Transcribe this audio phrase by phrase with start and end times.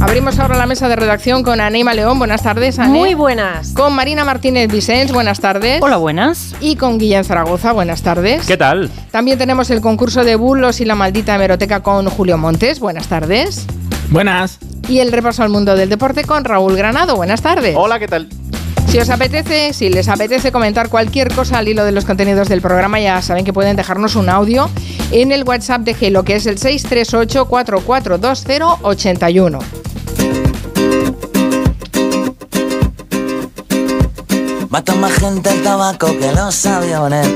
[0.00, 2.20] Abrimos ahora la mesa de redacción con Aneima León.
[2.20, 2.96] Buenas tardes, Ane.
[2.96, 3.72] Muy buenas.
[3.72, 5.10] Con Marina Martínez Vicens.
[5.10, 5.82] Buenas tardes.
[5.82, 6.54] Hola, buenas.
[6.60, 7.72] Y con Guillén Zaragoza.
[7.72, 8.46] Buenas tardes.
[8.46, 8.92] ¿Qué tal?
[9.10, 12.78] También tenemos el concurso de bulos y la maldita hemeroteca con Julio Montes.
[12.78, 13.66] Buenas tardes.
[14.10, 14.60] Buenas.
[14.88, 17.16] Y el repaso al mundo del deporte con Raúl Granado.
[17.16, 17.74] Buenas tardes.
[17.76, 18.28] Hola, ¿qué tal?
[18.86, 22.62] Si os apetece, si les apetece comentar cualquier cosa al hilo de los contenidos del
[22.62, 24.70] programa, ya saben que pueden dejarnos un audio
[25.10, 29.58] en el WhatsApp de Gelo, que es el 638-442081.
[34.70, 37.26] Mata más gente el tabaco que los aviones.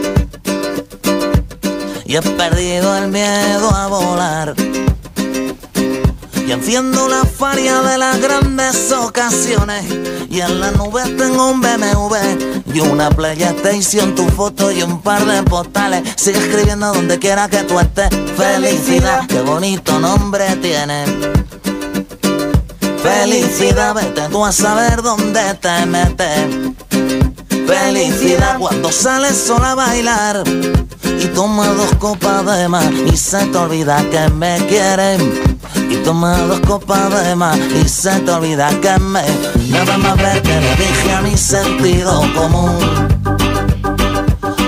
[2.05, 4.55] Y he perdido el miedo a volar.
[6.47, 9.85] Y enciendo la faria de las grandes ocasiones.
[10.29, 12.17] Y en la nube tengo un BMW
[12.75, 16.03] y una PlayStation, tu foto y un par de postales.
[16.17, 18.11] Sigue escribiendo donde quiera que tú estés.
[18.37, 21.32] Felicidad, qué bonito nombre tiene.
[23.03, 26.73] Felicidad, vete tú a saber dónde te metes.
[27.67, 30.43] Felicidad cuando sales sola a bailar
[31.05, 35.53] y toma dos copas de más y se te olvida que me quieren.
[35.91, 39.23] Y toma dos copas de más y se te olvida que me
[39.69, 42.79] Nada más ver que le dije a mi sentido común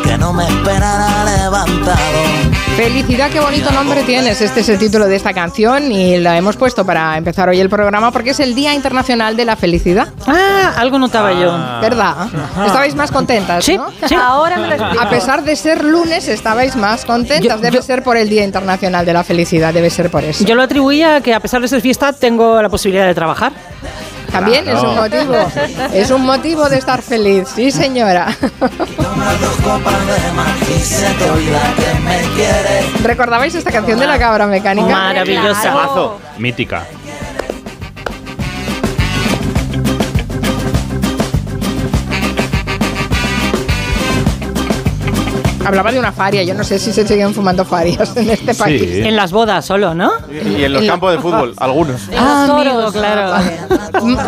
[0.03, 2.44] Que no me esperara levantado
[2.77, 4.41] Felicidad, qué bonito nombre tienes.
[4.41, 7.69] Este es el título de esta canción y la hemos puesto para empezar hoy el
[7.71, 10.09] programa porque es el Día Internacional de la Felicidad.
[10.27, 11.53] Ah, algo notaba yo.
[11.81, 12.27] ¿Verdad?
[12.67, 13.87] Estabais más contentas, Sí, ¿no?
[14.09, 14.15] sí.
[14.17, 15.01] Ahora me lo explico.
[15.05, 17.45] A pesar de ser lunes, estabais más contentas.
[17.59, 20.45] Yo- debe yo- ser por el Día Internacional de la Felicidad, debe ser por eso.
[20.45, 23.53] Yo lo atribuía a que a pesar de ser fiesta tengo la posibilidad de trabajar.
[24.35, 25.35] También es un motivo.
[25.93, 28.27] Es un motivo de estar feliz, sí señora.
[33.03, 34.89] ¿Recordabais esta canción de la cabra mecánica?
[34.89, 35.61] Maravillosa.
[35.61, 35.77] Claro.
[35.77, 36.21] Mazo.
[36.39, 36.85] Mítica.
[45.65, 48.83] Hablaba de una faria, yo no sé si se siguen fumando farias en este país.
[48.83, 50.13] En las bodas solo, ¿no?
[50.31, 52.03] Y en los En campos de fútbol, algunos.
[52.17, 53.35] Ah, amigo, claro.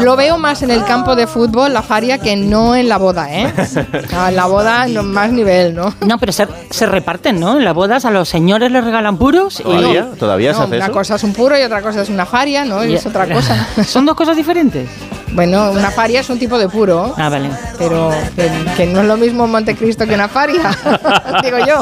[0.03, 3.33] Lo veo más en el campo de fútbol, la faria, que no en la boda,
[3.33, 3.53] ¿eh?
[4.17, 5.95] Ah, En la boda, no, más nivel, ¿no?
[6.07, 7.57] No, pero se, se reparten, ¿no?
[7.59, 9.63] En las bodas a los señores les regalan puros y...
[9.65, 10.09] ¿Todavía?
[10.19, 10.93] ¿Todavía se hace una eso?
[10.93, 12.85] cosa es un puro y otra cosa es una faria, ¿no?
[12.85, 13.67] Y y- es otra cosa.
[13.87, 14.89] ¿Son dos cosas diferentes?
[15.33, 17.51] Bueno, una faria es un tipo de puro, Ah, vale.
[17.79, 20.71] pero que, que no es lo mismo Montecristo que una faria,
[21.43, 21.79] digo yo.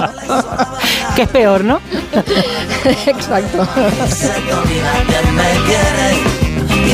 [1.16, 1.80] Que es peor, ¿no?
[3.06, 3.66] Exacto.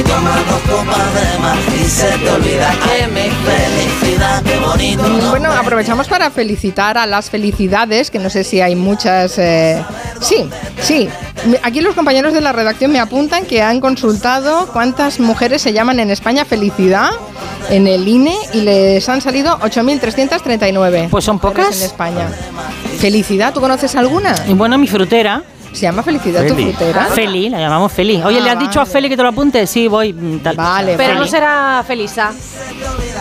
[0.01, 5.03] y toma dos copas de más y se te olvida que mi felicidad, qué bonito
[5.31, 9.39] Bueno, aprovechamos para felicitar a las felicidades, que no sé si hay muchas.
[9.39, 9.83] eh,
[10.21, 10.49] Sí,
[10.81, 11.09] sí.
[11.63, 15.99] Aquí los compañeros de la redacción me apuntan que han consultado cuántas mujeres se llaman
[16.01, 17.11] en España felicidad
[17.71, 21.09] en el INE y les han salido 8.339.
[21.11, 21.77] Pues son pocas.
[21.79, 22.29] En España.
[22.99, 24.35] Felicidad, ¿tú conoces alguna?
[24.49, 26.73] Y bueno, mi frutera, ¿Se llama Felicidad tu Feli.
[26.73, 27.07] frutera?
[27.07, 28.21] Feli, la llamamos Feli.
[28.23, 28.87] Oye, Ah, ¿le has dicho a.
[28.87, 29.67] Feli que te lo apunte?
[29.67, 30.13] Sí, voy.
[30.13, 30.57] mm, tal.
[30.57, 31.21] Vale, Pero Feli.
[31.21, 32.33] no será Felisa.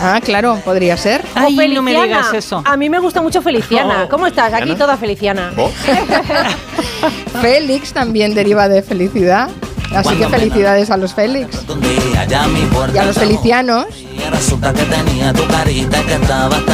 [0.02, 1.20] Ah, claro, podría ser.
[1.36, 2.62] O Ay, no me digas eso.
[2.64, 4.00] A mí me gusta mucho Feliciana.
[4.02, 4.08] No.
[4.08, 4.52] ¿Cómo estás?
[4.52, 5.52] Aquí toda Feliciana.
[5.56, 5.70] ¿Oh?
[7.40, 9.48] Félix también deriva de felicidad.
[9.94, 11.64] Así que felicidades a los Félix.
[12.94, 13.86] Y a los felicianos.
[14.46, 14.56] Tu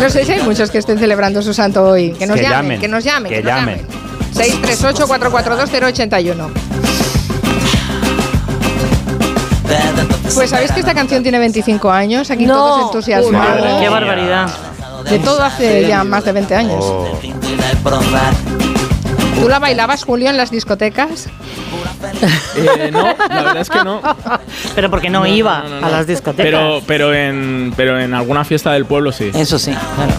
[0.00, 2.12] No sé si hay muchos que estén celebrando su santo hoy.
[2.12, 3.86] Que nos Que llamen, llamen, que nos llamen, que nos llamen.
[4.36, 6.50] 638-442-081.
[9.66, 12.54] Desde entonces Pues sabéis que esta canción tiene 25 años, aquí No.
[12.54, 13.60] todos entusiasmados.
[13.60, 14.48] Madre Qué barbaridad.
[15.08, 16.84] De todo hace ya más de 20 años.
[16.84, 17.18] Oh.
[19.40, 21.28] ¿Tú la bailabas, Julio, en las discotecas?
[22.56, 24.00] Eh, no, la verdad es que no.
[24.74, 26.44] Pero porque no, iba a las discotecas.
[26.44, 29.30] Pero, pero, en, pero en alguna fiesta del pueblo sí.
[29.34, 30.12] Eso sí, claro.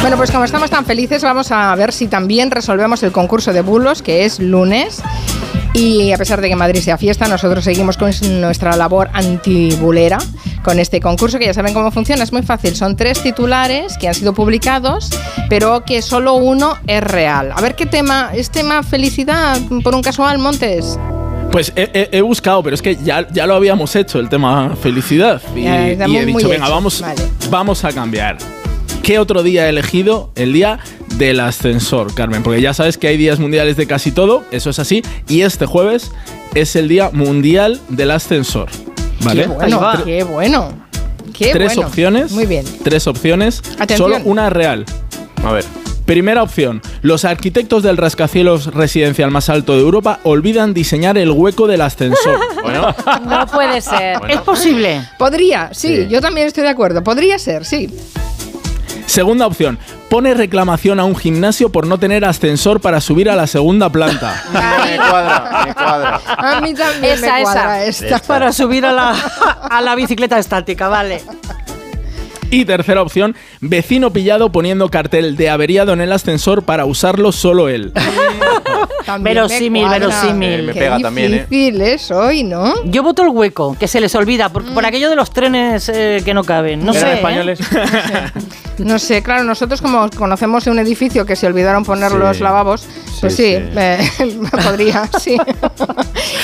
[0.00, 3.60] Bueno, pues como estamos tan felices, vamos a ver si también resolvemos el concurso de
[3.62, 5.02] bulos, que es lunes.
[5.74, 8.10] Y a pesar de que Madrid sea fiesta, nosotros seguimos con
[8.40, 10.18] nuestra labor antibulera
[10.62, 12.22] con este concurso, que ya saben cómo funciona.
[12.24, 12.74] Es muy fácil.
[12.76, 15.10] Son tres titulares que han sido publicados,
[15.48, 17.52] pero que solo uno es real.
[17.54, 18.30] A ver qué tema.
[18.34, 20.98] ¿Es tema felicidad por un casual, Montes?
[21.50, 24.74] Pues he, he- he buscado, pero es que ya, ya lo habíamos hecho, el tema
[24.80, 25.42] felicidad.
[25.54, 25.96] Y, Ya, he
[26.26, 26.74] dicho, venga, hecho.
[26.74, 27.22] vamos, Vale.
[27.50, 28.38] vamos a cambiar.
[29.06, 30.32] ¿Qué otro día he elegido?
[30.34, 30.80] El día
[31.14, 32.42] del ascensor, Carmen.
[32.42, 35.00] Porque ya sabes que hay días mundiales de casi todo, eso es así.
[35.28, 36.10] Y este jueves
[36.56, 38.68] es el día mundial del ascensor.
[39.22, 39.42] ¿Vale?
[39.42, 40.72] Qué bueno, qué bueno.
[41.32, 41.88] Qué Tres bueno.
[41.88, 42.32] opciones.
[42.32, 42.64] Muy bien.
[42.82, 43.62] Tres opciones.
[43.78, 44.10] Atención.
[44.10, 44.84] Solo una real.
[45.44, 45.64] A ver.
[46.04, 46.82] Primera opción.
[47.02, 52.40] Los arquitectos del rascacielos residencial más alto de Europa olvidan diseñar el hueco del ascensor.
[52.66, 52.92] Bueno,
[53.28, 54.18] No puede ser.
[54.28, 55.00] ¿Es posible?
[55.20, 56.08] Podría, sí, Sí.
[56.08, 57.04] yo también estoy de acuerdo.
[57.04, 57.88] Podría ser, sí.
[59.06, 59.78] Segunda opción.
[60.10, 64.42] Pone reclamación a un gimnasio por no tener ascensor para subir a la segunda planta.
[64.52, 66.20] me cuadra, me cuadra.
[66.26, 68.06] A mí también Esa, me cuadra esa.
[68.06, 68.18] esta.
[68.26, 69.12] Para subir a la,
[69.62, 71.22] a la bicicleta estática, vale.
[72.50, 77.68] Y tercera opción, vecino pillado poniendo cartel de averiado en el ascensor para usarlo solo
[77.68, 77.92] él.
[79.20, 80.60] Verosímil, verosímil.
[80.60, 81.46] Eh, me Qué pega también, ¿eh?
[81.48, 82.74] difícil es hoy, ¿no?
[82.84, 86.22] Yo voto el hueco, que se les olvida, por, por aquello de los trenes eh,
[86.24, 86.84] que no caben.
[86.84, 87.08] No ¿Eran sé.
[87.12, 87.14] ¿eh?
[87.16, 87.58] españoles?
[88.78, 92.18] No sé, claro, nosotros como conocemos un edificio que se olvidaron poner Sí.
[92.18, 92.84] los lavabos,
[93.22, 93.68] pues sí, Sí, sí.
[93.78, 94.10] eh,
[94.62, 95.38] podría, sí.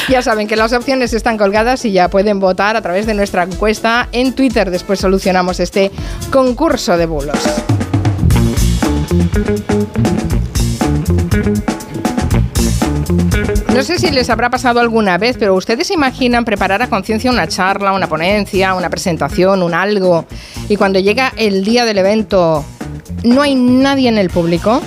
[0.08, 3.42] ya saben que las opciones están colgadas y ya pueden votar a través de nuestra
[3.42, 4.70] encuesta en Twitter.
[4.70, 5.90] Después solucionamos este
[6.30, 7.36] concurso de bulos.
[13.74, 17.48] No sé si les habrá pasado alguna vez, pero ustedes imaginan preparar a conciencia una
[17.48, 20.26] charla, una ponencia, una presentación, un algo,
[20.68, 22.64] y cuando llega el día del evento
[23.24, 24.82] no hay nadie en el público.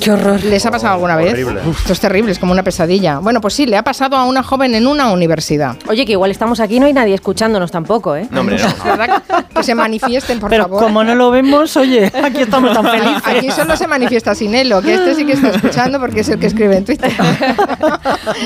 [0.00, 0.42] Qué horror.
[0.44, 1.32] ¿Les ha pasado alguna vez?
[1.32, 1.60] Horrible.
[1.70, 3.18] Esto es terrible, es como una pesadilla.
[3.18, 5.76] Bueno, pues sí, le ha pasado a una joven en una universidad.
[5.88, 8.26] Oye, que igual estamos aquí y no hay nadie escuchándonos tampoco, ¿eh?
[8.30, 8.84] No, hombre, no.
[8.96, 9.22] Verdad
[9.54, 10.82] que se manifiesten, por Pero favor.
[10.84, 13.22] como no lo vemos, oye, aquí estamos tan felices.
[13.24, 16.46] Aquí solo se manifiesta Sinelo, que este sí que está escuchando porque es el que
[16.46, 17.12] escribe en Twitter.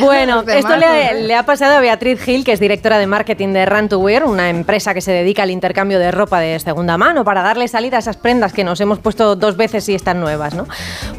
[0.01, 3.67] Bueno, demás, esto le ha pasado a Beatriz Gil, que es directora de marketing de
[3.67, 7.25] Run to Wear, una empresa que se dedica al intercambio de ropa de segunda mano
[7.25, 10.55] para darle salida a esas prendas que nos hemos puesto dos veces y están nuevas,
[10.55, 10.67] ¿no?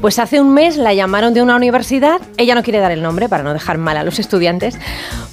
[0.01, 3.29] Pues hace un mes la llamaron de una universidad, ella no quiere dar el nombre
[3.29, 4.75] para no dejar mal a los estudiantes,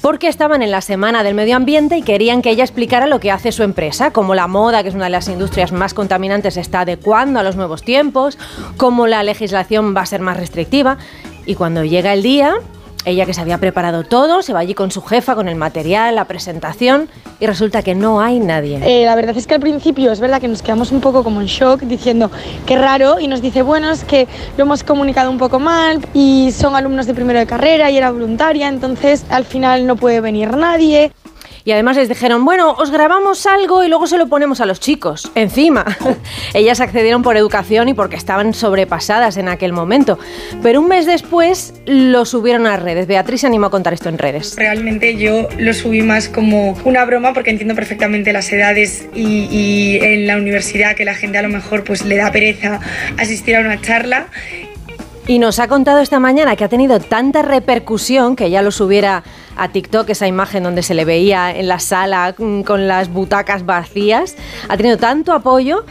[0.03, 3.31] porque estaban en la semana del medio ambiente y querían que ella explicara lo que
[3.31, 6.61] hace su empresa, cómo la moda, que es una de las industrias más contaminantes, se
[6.61, 8.37] está adecuando a los nuevos tiempos,
[8.77, 10.99] cómo la legislación va a ser más restrictiva.
[11.47, 12.57] Y cuando llega el día,
[13.05, 16.15] ella que se había preparado todo, se va allí con su jefa, con el material,
[16.15, 17.09] la presentación,
[17.41, 18.81] y resulta que no hay nadie.
[18.85, 21.41] Eh, la verdad es que al principio es verdad que nos quedamos un poco como
[21.41, 22.31] en shock diciendo
[22.67, 26.53] qué raro y nos dice bueno es que lo hemos comunicado un poco mal y
[26.53, 30.57] son alumnos de primero de carrera y era voluntaria entonces al final no puede venir
[30.57, 31.13] nadie.
[31.65, 34.81] Y además les dijeron, bueno, os grabamos algo y luego se lo ponemos a los
[34.81, 35.31] chicos.
[35.35, 35.85] Encima,
[36.55, 40.19] ellas accedieron por educación y porque estaban sobrepasadas en aquel momento.
[40.63, 43.07] Pero un mes después lo subieron a redes.
[43.07, 44.57] Beatriz se animó a contar esto en redes.
[44.57, 50.27] Realmente yo lo subí más como una broma porque entiendo perfectamente las edades y, en
[50.27, 52.81] la universidad que la gente a lo mejor pues le da pereza
[53.19, 54.27] asistir a una charla
[55.27, 59.23] Y nos ha contado esta mañana que ha tenido tanta repercusión que ya lo subiera
[59.57, 63.65] a TikTok, esa imagen donde se le veía en la sala mm, con las butacas
[63.65, 64.35] vacías.
[64.69, 65.85] Ha tenido tanto apoyo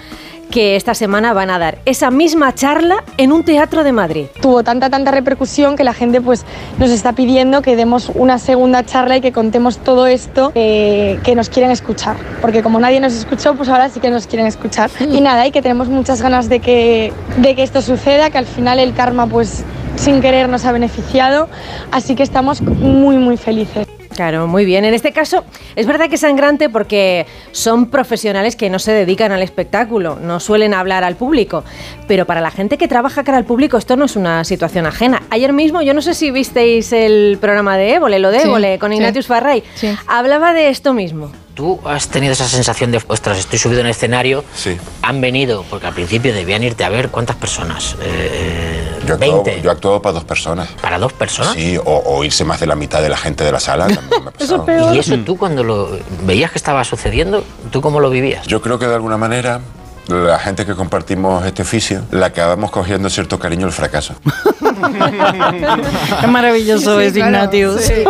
[0.52, 4.26] que esta semana van a dar esa misma charla en un teatro de Madrid.
[4.42, 6.46] Tuvo tanta tanta repercusión que la gente pues
[6.78, 11.36] nos está pidiendo que demos una segunda charla y que contemos todo esto eh, que
[11.36, 12.18] nos quieren escuchar.
[12.42, 14.92] Porque como nadie nos escuchó, pues ahora sí que nos quieren escuchar.
[15.00, 18.46] Y nada, y que tenemos muchas ganas de que, de que esto suceda, que al
[18.46, 19.64] final el karma pues
[19.96, 21.48] sin querer nos ha beneficiado.
[21.92, 23.88] Así que estamos muy muy felices.
[24.16, 24.86] Claro, muy bien.
[24.86, 25.44] En este caso,
[25.76, 30.40] es verdad que es sangrante porque son profesionales que no se dedican al espectáculo, no
[30.40, 31.64] suelen hablar al público.
[32.08, 35.24] Pero para la gente que trabaja cara al público, esto no es una situación ajena.
[35.30, 38.80] Ayer mismo, yo no sé si visteis el programa de Évole, lo de Sí, Évole,
[38.80, 38.98] con sí.
[38.98, 39.64] Ignatius Farray.
[39.76, 39.90] Sí.
[40.08, 41.32] Hablaba de esto mismo.
[41.62, 44.44] ¿Tú has tenido esa sensación de, ostras, estoy subido en el escenario?
[44.56, 44.78] Sí.
[45.04, 47.96] Han venido, porque al principio debían irte a ver cuántas personas.
[48.02, 49.62] Eh, Yo he, actuado, 20.
[49.62, 50.70] yo he actuado para dos personas.
[50.82, 51.54] ¿Para dos personas?
[51.54, 54.24] Sí, o, o irse más de la mitad de la gente de la sala también
[54.24, 54.96] me ha pasado.
[54.96, 58.48] Y eso tú cuando lo veías que estaba sucediendo, ¿tú cómo lo vivías?
[58.48, 59.62] Yo creo que de alguna manera
[60.08, 64.16] la gente que compartimos este oficio le acabamos cogiendo cierto cariño al fracaso.
[66.22, 67.82] Qué maravilloso Sí, es claro, Ignatius.
[67.82, 68.04] sí.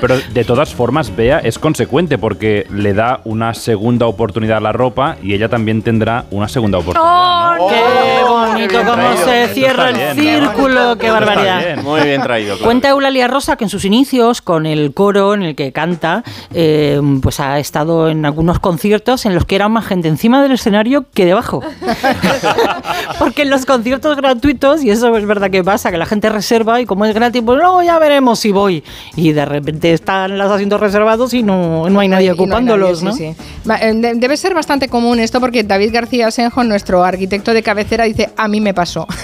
[0.00, 4.72] Pero de todas formas, Bea es consecuente porque le da una segunda oportunidad a la
[4.72, 7.56] ropa y ella también tendrá una segunda oportunidad.
[7.58, 7.68] ¿no?
[7.68, 9.24] ¡Qué bonito cómo traído.
[9.24, 10.96] se cierra el círculo!
[10.98, 11.60] ¡Qué barbaridad!
[11.64, 11.84] bien.
[11.84, 12.54] Muy bien traído.
[12.54, 12.64] claro.
[12.64, 16.22] Cuenta Eulalia Rosa que en sus inicios, con el coro en el que canta,
[16.54, 20.52] eh, pues ha estado en algunos conciertos en los que era más gente encima del
[20.52, 21.62] escenario que debajo.
[23.18, 26.80] Porque en los conciertos gratuitos, y eso es verdad que pasa, que la gente reserva
[26.80, 28.82] y como es gratis, pues luego ya veremos si voy.
[29.16, 32.40] Y de repente están los asientos reservados y no, no hay nadie Y no hay
[32.40, 33.10] ocupándolos, ¿no?
[33.12, 33.72] nadie, sí, sí.
[33.80, 38.04] Eh, de- Debe ser bastante común esto porque David García Senjo, nuestro arquitecto de cabecera,
[38.04, 39.06] dice, a mí me pasó.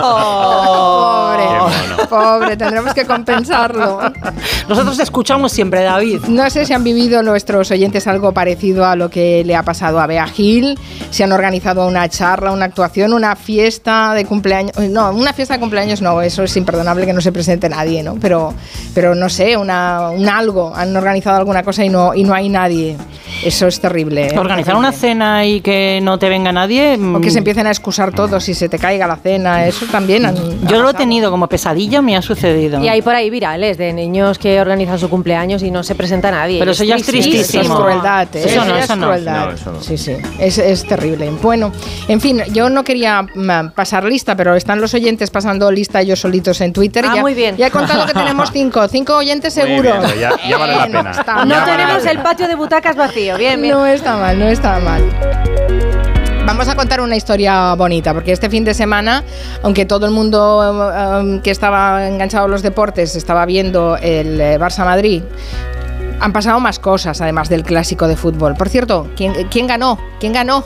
[0.00, 1.42] Pobre.
[1.42, 2.08] Qué mono.
[2.08, 4.00] Pobre, tendremos que compensarlo.
[4.68, 6.22] Nosotros escuchamos siempre, David.
[6.28, 10.00] No sé si han vivido nuestros oyentes algo parecido a lo que le ha pasado
[10.00, 10.78] a Bea Gil,
[11.10, 14.76] si han organizado una charla, una actuación, una fiesta de cumpleaños.
[14.90, 15.67] No, una fiesta de cumpleaños
[16.00, 18.16] no, eso es imperdonable que no se presente nadie, ¿no?
[18.20, 18.54] Pero,
[18.94, 22.48] pero no sé, una, un algo, han organizado alguna cosa y no, y no hay
[22.48, 22.96] nadie.
[23.44, 24.28] Eso es terrible.
[24.28, 24.38] ¿eh?
[24.38, 26.94] Organizar una cena y que no te venga nadie.
[26.94, 29.86] O que mm, se empiecen a excusar todos y se te caiga la cena, eso
[29.86, 30.26] también.
[30.26, 32.82] han- ha Yo lo he tenido como pesadilla, me ha sucedido.
[32.82, 36.30] Y hay por ahí virales de niños que organizan su cumpleaños y no se presenta
[36.30, 36.58] nadie.
[36.58, 37.62] Pero eso ya es tristísimo.
[37.62, 38.42] Eso es crueldad, ¿eh?
[38.44, 39.06] Eso no, eso es no.
[39.06, 39.46] crueldad.
[39.46, 39.80] No, eso no.
[39.82, 41.30] Sí, sí, es, es terrible.
[41.40, 41.70] Bueno,
[42.08, 46.20] en fin, yo no quería mm, pasar lista, pero están los oyentes pasando lista ellos
[46.20, 47.04] solitos en Twitter.
[47.08, 47.56] Ah, ya, muy bien.
[47.56, 50.18] Ya he contado que tenemos cinco, cinco oyentes Muy bien, seguros.
[50.18, 51.10] ya- ya vale la pena.
[51.10, 53.36] está No la tenemos el patio de butacas vacío.
[53.36, 53.74] Bien, bien.
[53.74, 55.02] No está mal, no está mal.
[56.46, 59.22] Vamos a contar una historia bonita, porque este fin de semana,
[59.62, 64.40] aunque todo el mundo eh, eh, que estaba enganchado a los deportes estaba viendo el
[64.40, 65.22] eh, Barça-Madrid,
[66.20, 68.54] han pasado más cosas además del clásico de fútbol.
[68.56, 69.98] Por cierto, ¿quién, quién ganó?
[70.20, 70.64] ¿Quién ganó?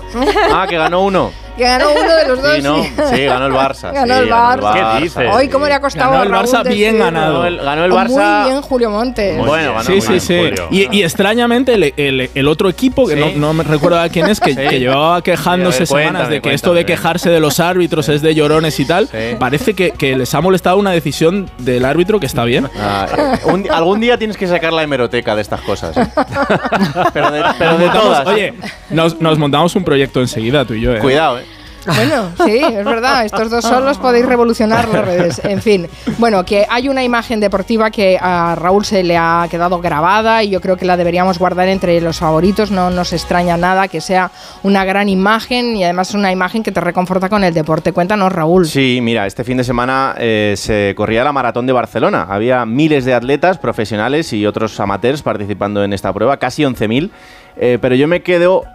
[0.55, 1.33] Ah, que ganó uno.
[1.57, 2.55] Que ganó uno de los dos.
[2.57, 2.83] Sí, no.
[3.11, 3.93] Sí, ganó el Barça.
[3.93, 4.97] Ganó sí, el Barça.
[4.97, 5.31] ¿Qué dices?
[5.33, 7.43] Hoy, ¿cómo le ha costado Ganó el Raúl Barça bien ganado.
[7.43, 8.45] Ganó el, ganó el Muy Barça.
[8.47, 9.37] bien, Julio Montes.
[9.37, 10.39] Muy Bueno, ganó Sí, muy sí, bien, sí.
[10.39, 10.69] Julio.
[10.91, 13.21] Y, y extrañamente el, el- el otro equipo, que Sí.
[13.21, 14.61] no, no me recuerdo a quién es, que, Sí.
[14.69, 18.23] que llevaba quejándose ver, semanas de que cuéntame, esto de quejarse de los árbitros es
[18.23, 19.37] de llorones y tal, Sí.
[19.39, 22.69] parece que, que les ha molestado una decisión del árbitro que está bien.
[22.81, 25.97] Ah, eh, un- algún día tienes que sacar la hemeroteca de estas cosas.
[25.97, 26.07] ¿eh?
[27.13, 28.27] pero de, pero de todas.
[28.27, 28.55] Oye,
[28.91, 30.95] nos, nos montamos un proyecto enseguida, tú y yo.
[30.95, 30.99] ¿eh?
[30.99, 31.45] Cuidado, ¿eh?
[31.87, 35.41] Bueno, sí, es verdad, estos dos solos podéis revolucionar las redes.
[35.45, 39.81] En fin, bueno, que hay una imagen deportiva que a Raúl se le ha quedado
[39.81, 43.89] grabada y yo creo que la deberíamos guardar entre los favoritos, no nos extraña nada
[43.89, 44.31] que sea
[44.63, 47.93] una gran imagen y además es una imagen que te reconforta con el deporte.
[47.93, 48.67] Cuéntanos, Raúl.
[48.67, 52.27] Sí, mira, este fin de semana eh, se corría la maratón de Barcelona.
[52.29, 57.11] Había miles de atletas profesionales y otros amateurs participando en esta prueba, casi 11.000.
[57.57, 58.23] Eh, pero yo me,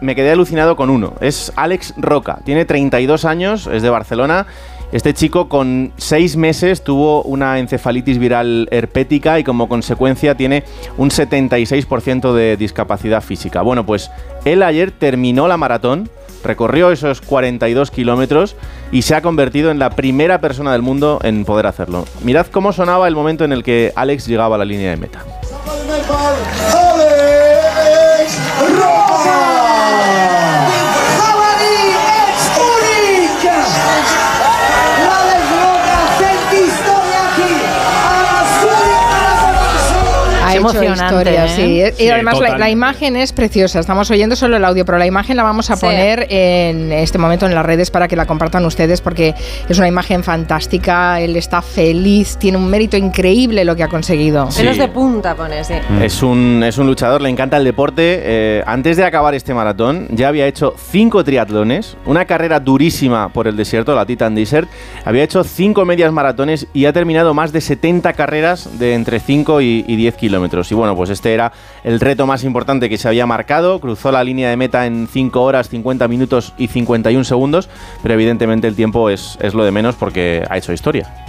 [0.00, 1.14] me quedé alucinado con uno.
[1.20, 2.38] Es Alex Roca.
[2.44, 4.46] Tiene 32 años, es de Barcelona.
[4.90, 10.64] Este chico con 6 meses tuvo una encefalitis viral herpética y como consecuencia tiene
[10.96, 13.60] un 76% de discapacidad física.
[13.60, 14.10] Bueno, pues
[14.46, 16.08] él ayer terminó la maratón
[16.44, 18.56] recorrió esos 42 kilómetros
[18.92, 22.04] y se ha convertido en la primera persona del mundo en poder hacerlo.
[22.22, 25.24] Mirad cómo sonaba el momento en el que Alex llegaba a la línea de meta.
[40.58, 41.48] Hecho emocionante, historia, ¿eh?
[41.48, 42.02] sí.
[42.02, 43.80] Y Sí, además la, imagen es preciosa.
[43.80, 45.86] Estamos oyendo solo el audio, pero la imagen la vamos a Sí.
[45.86, 49.34] poner en este momento en las redes para que la compartan ustedes porque
[49.68, 51.20] es una imagen fantástica.
[51.20, 54.50] Él está feliz, tiene un mérito increíble lo que ha conseguido.
[54.50, 54.60] Sí.
[54.62, 55.74] Pelos de punta pone, sí.
[56.02, 58.20] Es, un, es un luchador, le encanta el deporte.
[58.22, 63.46] Eh, antes de acabar este maratón ya había hecho cinco triatlones, una carrera durísima por
[63.48, 64.68] el desierto, la Titan Desert.
[65.04, 69.60] Había hecho cinco medias maratones y ha terminado más de 70 carreras de entre 5
[69.60, 70.47] y, y 10 kilómetros.
[70.70, 71.52] Y bueno, pues este era
[71.84, 73.80] el reto más importante que se había marcado.
[73.80, 77.68] Cruzó la línea de meta en 5 horas, 50 minutos y 51 segundos,
[78.02, 81.27] pero evidentemente el tiempo es, es lo de menos porque ha hecho historia.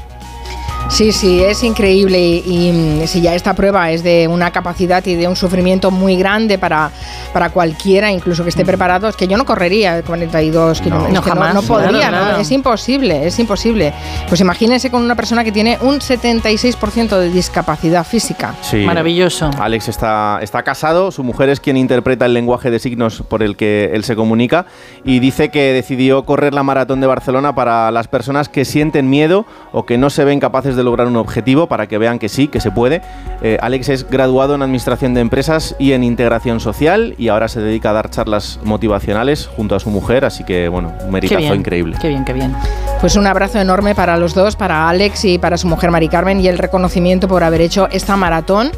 [0.89, 2.72] Sí, sí, es increíble y, y,
[3.03, 6.58] mm, si ya esta prueba es de una capacidad y de un sufrimiento muy grande
[6.58, 6.89] para,
[7.31, 11.24] para cualquiera, incluso que esté preparado, es que yo no correría 42 kilómetros, No, es
[11.24, 12.24] que jamás, no, podría, claro, ¿no?
[12.24, 12.41] claro.
[12.41, 13.93] es imposible, es imposible.
[14.27, 18.55] Pues imagínense con una persona que tiene un 76% de discapacidad física.
[18.62, 18.77] Sí.
[18.77, 19.51] Maravilloso.
[19.60, 23.55] Alex está, está casado, su mujer es quien interpreta el lenguaje de signos por el
[23.55, 24.65] que él se comunica
[25.05, 29.46] y dice que decidió correr la maratón de Barcelona para las personas que sienten miedo
[29.72, 32.48] o que no se ven capaces de lograr un objetivo para que vean que sí,
[32.48, 33.01] que se puede.
[33.41, 37.62] Eh, Alex es graduado en Administración de Empresas y en Integración Social y ahora se
[37.62, 41.39] dedica a dar charlas motivacionales junto a su mujer, así que bueno, un Qué meritazo
[41.41, 41.55] bien.
[41.55, 41.98] increíble.
[42.01, 42.53] Qué bien, qué bien.
[43.01, 46.41] Pues un abrazo enorme para los dos, para Alex y para su mujer Mari Carmen
[46.41, 48.71] y el reconocimiento por haber hecho esta maratón,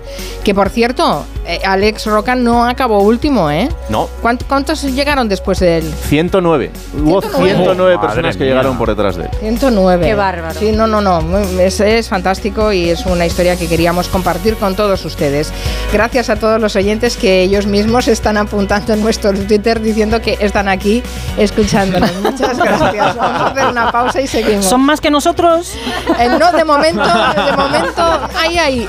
[0.43, 3.67] que por cierto, eh, Alex Roca no acabó último, ¿eh?
[3.89, 5.84] No, ¿Cuánt- ¿Cuántos llegaron después de él?
[6.03, 6.70] 109.
[7.03, 7.55] Hubo 109.
[7.55, 9.29] 109 Madre personas que llegaron por detrás de él.
[9.39, 10.05] 109.
[10.05, 10.60] Qué bárbaro.
[10.60, 11.38] Sí, no, no, no.
[11.60, 15.51] Es, es fantástico y es una historia que queríamos compartir con todos ustedes.
[15.91, 20.38] Gracias a todos los oyentes que ellos mismos están apuntando en nuestro Twitter diciendo que
[20.39, 21.03] están aquí
[21.38, 22.13] escuchándonos.
[22.21, 23.15] Muchas gracias.
[23.15, 24.65] Vamos a hacer una pausa y seguimos.
[24.65, 25.74] ¿Son más que nosotros?
[26.19, 28.88] Eh, no, de momento, de momento, ahí, ahí.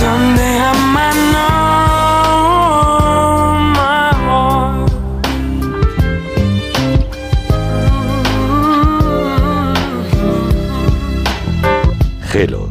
[0.00, 1.29] Someday I might
[12.30, 12.70] Gelo.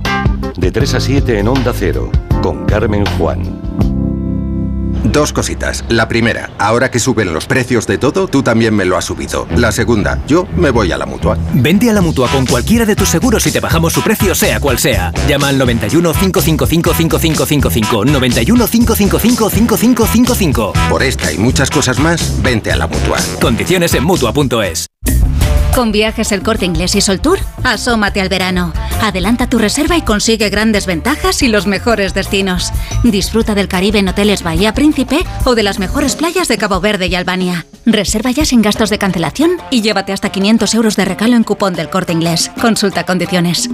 [0.55, 2.09] De 3 a 7 en Onda Cero,
[2.41, 3.43] con Carmen Juan.
[5.03, 5.83] Dos cositas.
[5.89, 9.47] La primera, ahora que suben los precios de todo, tú también me lo has subido.
[9.57, 11.37] La segunda, yo me voy a la mutua.
[11.53, 14.61] Vente a la mutua con cualquiera de tus seguros y te bajamos su precio, sea
[14.61, 15.11] cual sea.
[15.27, 18.05] Llama al 91 555 5555.
[18.05, 20.73] 91 555 5555.
[20.89, 23.17] Por esta y muchas cosas más, vente a la mutua.
[23.41, 24.88] Condiciones en mutua.es.
[25.79, 28.73] Con viajes El Corte Inglés y Sol Tour, asómate al verano.
[29.01, 32.73] Adelanta tu reserva y consigue grandes ventajas y los mejores destinos.
[33.05, 37.07] Disfruta del Caribe en hoteles Bahía Príncipe o de las mejores playas de Cabo Verde
[37.07, 37.65] y Albania.
[37.85, 41.75] Reserva ya sin gastos de cancelación y llévate hasta 500 euros de regalo en cupón
[41.75, 42.51] del Corte Inglés.
[42.59, 43.69] Consulta condiciones.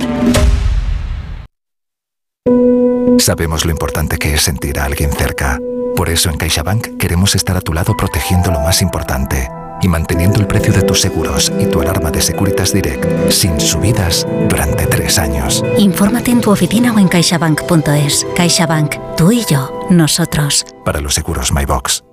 [3.17, 5.57] Sabemos lo importante que es sentir a alguien cerca.
[5.95, 9.50] Por eso en CaixaBank queremos estar a tu lado protegiendo lo más importante
[9.82, 14.25] y manteniendo el precio de tus seguros y tu alarma de Securitas Direct sin subidas
[14.50, 15.63] durante tres años.
[15.77, 18.25] Infórmate en tu oficina o en caixabank.es.
[18.36, 20.65] CaixaBank, tú y yo, nosotros.
[20.84, 22.03] Para los seguros MyBox.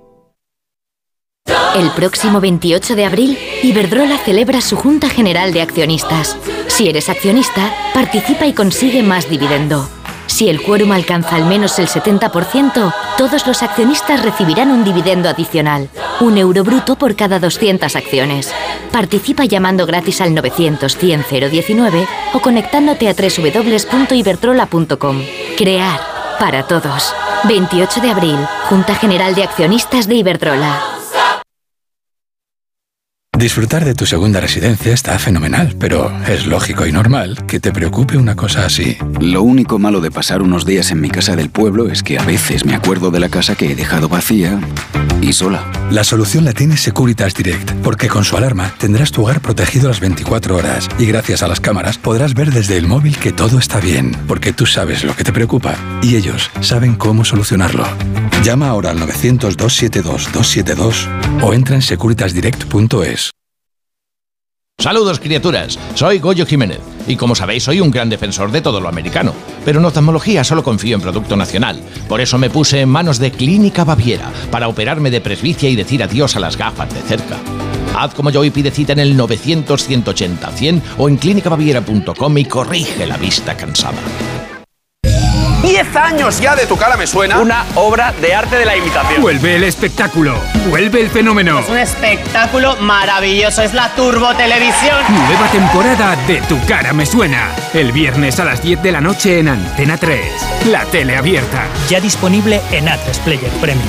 [1.75, 6.37] El próximo 28 de abril, Iberdrola celebra su Junta General de Accionistas.
[6.69, 9.89] Si eres accionista, participa y consigue más dividendo.
[10.27, 15.91] Si el quórum alcanza al menos el 70%, todos los accionistas recibirán un dividendo adicional,
[16.21, 18.53] un euro bruto por cada 200 acciones.
[18.91, 25.23] Participa llamando gratis al 900 100 019 o conectándote a www.iberdrola.com.
[25.57, 26.01] Crear
[26.39, 27.15] para todos.
[27.45, 28.39] 28 de abril,
[28.69, 30.92] Junta General de Accionistas de Iberdrola.
[33.43, 38.17] Disfrutar de tu segunda residencia está fenomenal, pero es lógico y normal que te preocupe
[38.17, 38.97] una cosa así.
[39.21, 42.25] Lo único malo de pasar unos días en mi casa del pueblo es que a
[42.25, 44.61] veces me acuerdo de la casa que he dejado vacía
[45.21, 45.65] y sola.
[45.91, 49.99] La solución la tiene Securitas Direct, porque con su alarma tendrás tu hogar protegido las
[49.99, 53.81] 24 horas y gracias a las cámaras podrás ver desde el móvil que todo está
[53.81, 57.89] bien, porque tú sabes lo que te preocupa y ellos saben cómo solucionarlo.
[58.45, 61.09] Llama ahora al 900-272-272
[61.43, 63.32] o entra en securitasdirect.es.
[64.83, 68.89] Saludos criaturas, soy Goyo Jiménez y como sabéis soy un gran defensor de todo lo
[68.89, 69.33] americano,
[69.65, 73.31] pero en oftalmología solo confío en producto nacional, por eso me puse en manos de
[73.31, 77.37] Clínica Baviera para operarme de presbicia y decir adiós a las gafas de cerca.
[77.97, 83.19] Haz como yo y pide cita en el 900-180-100 o en clínicabaviera.com y corrige la
[83.19, 84.01] vista cansada.
[85.83, 87.39] 10 años ya de tu cara me suena.
[87.41, 89.21] Una obra de arte de la imitación.
[89.21, 90.37] Vuelve el espectáculo,
[90.69, 91.59] vuelve el fenómeno.
[91.59, 94.97] Es un espectáculo maravilloso, es la Turbo Televisión.
[95.09, 97.51] Nueva temporada de Tu cara me suena.
[97.75, 100.67] El viernes a las 10 de la noche en Antena 3.
[100.67, 101.67] La tele abierta.
[101.89, 103.89] Ya disponible en A3 Player Premium.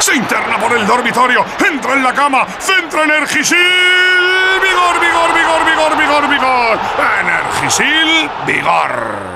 [0.00, 4.33] Se interna por el dormitorio, entra en la cama, centra Energisil.
[4.60, 6.78] Vigor, vigor, vigor, vigor, vigor, vigor.
[7.20, 9.34] Energisil, vigor.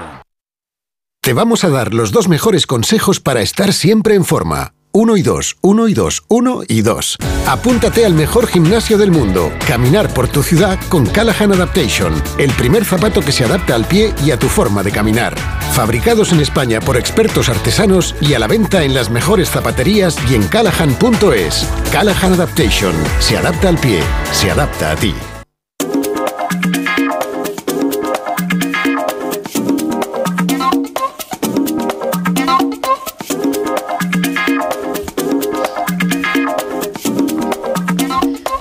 [1.23, 4.73] Te vamos a dar los dos mejores consejos para estar siempre en forma.
[5.01, 7.17] Uno y dos, uno y dos, uno y dos.
[7.47, 9.53] Apúntate al mejor gimnasio del mundo.
[9.65, 12.21] Caminar por tu ciudad con Callahan Adaptation.
[12.37, 15.37] El primer zapato que se adapta al pie y a tu forma de caminar.
[15.73, 20.35] Fabricados en España por expertos artesanos y a la venta en las mejores zapaterías y
[20.35, 21.69] en callahan.es.
[21.93, 22.95] Callahan Adaptation.
[23.21, 24.01] Se adapta al pie.
[24.33, 25.15] Se adapta a ti.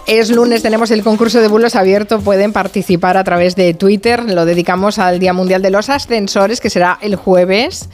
[0.07, 2.21] Es lunes, tenemos el concurso de bulos abierto.
[2.21, 4.23] Pueden participar a través de Twitter.
[4.23, 7.89] Lo dedicamos al Día Mundial de los Ascensores, que será el jueves.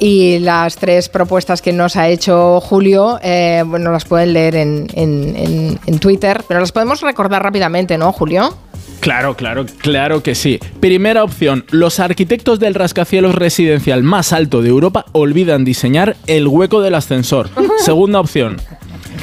[0.00, 4.88] Y las tres propuestas que nos ha hecho Julio, eh, bueno, las pueden leer en,
[4.94, 8.56] en- en- en Twitter, pero las podemos recordar rápidamente, ¿no, Julio?
[8.98, 10.58] Claro, claro, claro que sí.
[10.80, 16.80] Primera opción, los arquitectos del rascacielos residencial más alto de Europa olvidan diseñar el hueco
[16.82, 17.50] del ascensor.
[17.84, 18.60] Segunda opción,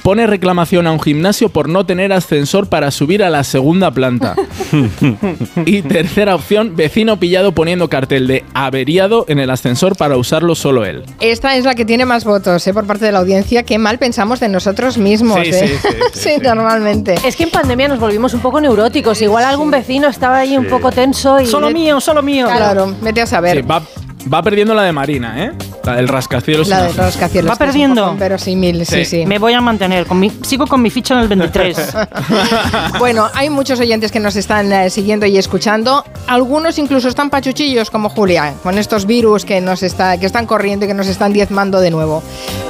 [0.01, 4.35] pone reclamación a un gimnasio por no tener ascensor para subir a la segunda planta.
[5.65, 10.85] Y tercera opción, vecino pillado poniendo cartel de averiado en el ascensor para usarlo solo
[10.85, 11.03] él.
[11.19, 12.73] Esta es la que tiene más votos ¿eh?
[12.73, 13.63] por parte de la audiencia.
[13.63, 15.39] Qué mal pensamos de nosotros mismos.
[15.43, 15.79] Sí, ¿eh?
[15.81, 17.15] sí, sí, Sí, normalmente.
[17.25, 19.21] Es que en pandemia nos volvimos un poco neuróticos.
[19.21, 21.47] Igual algún vecino estaba ahí un poco tenso y.
[21.47, 22.47] Solo mío, solo mío.
[22.47, 23.57] Claro, vete a saber.
[23.57, 23.81] Sí, va,
[24.31, 25.51] Va perdiendo la de Marina, ¿eh?
[25.83, 26.67] La del rascacielos.
[26.67, 27.03] La sin de azul.
[27.05, 27.51] rascacielos.
[27.51, 28.05] Va perdiendo.
[28.05, 29.25] poco Verosímil, sí, sí.
[29.25, 30.05] Me voy a mantener.
[30.05, 31.77] con mi- sigo con mi ficha en el 23.
[32.99, 36.03] Bueno, hay muchos oyentes que nos están eh, siguiendo y escuchando.
[36.27, 40.85] Algunos incluso están pachuchillos como Julia, con estos virus que nos está, que están corriendo
[40.85, 42.21] y que nos están diezmando de nuevo.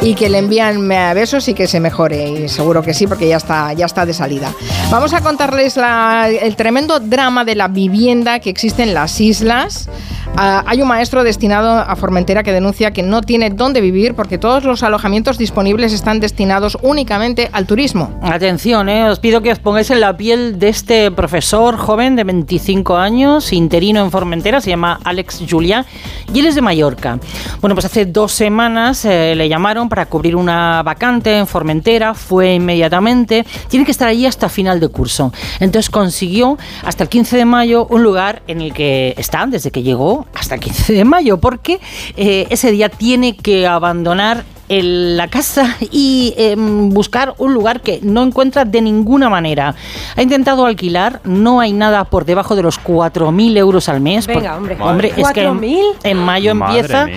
[0.01, 2.29] Y que le envían eh, besos y que se mejore.
[2.29, 4.53] Y seguro que sí, porque ya está, ya está de salida.
[4.91, 9.89] Vamos a contarles la- el tremendo drama de la vivienda que existe en las islas.
[10.35, 14.37] Ah, hay un maestro destinado a Formentera que denuncia que no tiene dónde vivir porque
[14.37, 18.17] todos los alojamientos disponibles están destinados únicamente al turismo.
[18.21, 22.23] Atención, eh, os pido que os pongáis en la piel de este profesor joven de
[22.23, 25.85] 25 años, interino en Formentera, se llama Alex Julia,
[26.33, 27.19] y él es de Mallorca.
[27.59, 32.53] Bueno, pues hace dos semanas eh, le llamaron para cubrir una vacante en Formentera, fue
[32.55, 35.33] inmediatamente, tiene que estar allí hasta final de curso.
[35.59, 39.83] Entonces consiguió hasta el 15 de mayo un lugar en el que está desde que
[39.83, 41.79] llegó hasta el 15 de mayo, porque
[42.15, 47.99] eh, ese día tiene que abandonar el- la casa y em, buscar un lugar que
[48.03, 49.75] no encuentra de ninguna manera.
[50.15, 54.27] Ha intentado alquilar, no hay nada por debajo de los 4.000 euros al mes.
[54.27, 54.77] Venga, por- hombre.
[54.79, 55.83] hombre, es que en, ¿4.000?
[56.03, 57.07] en mayo Madre empieza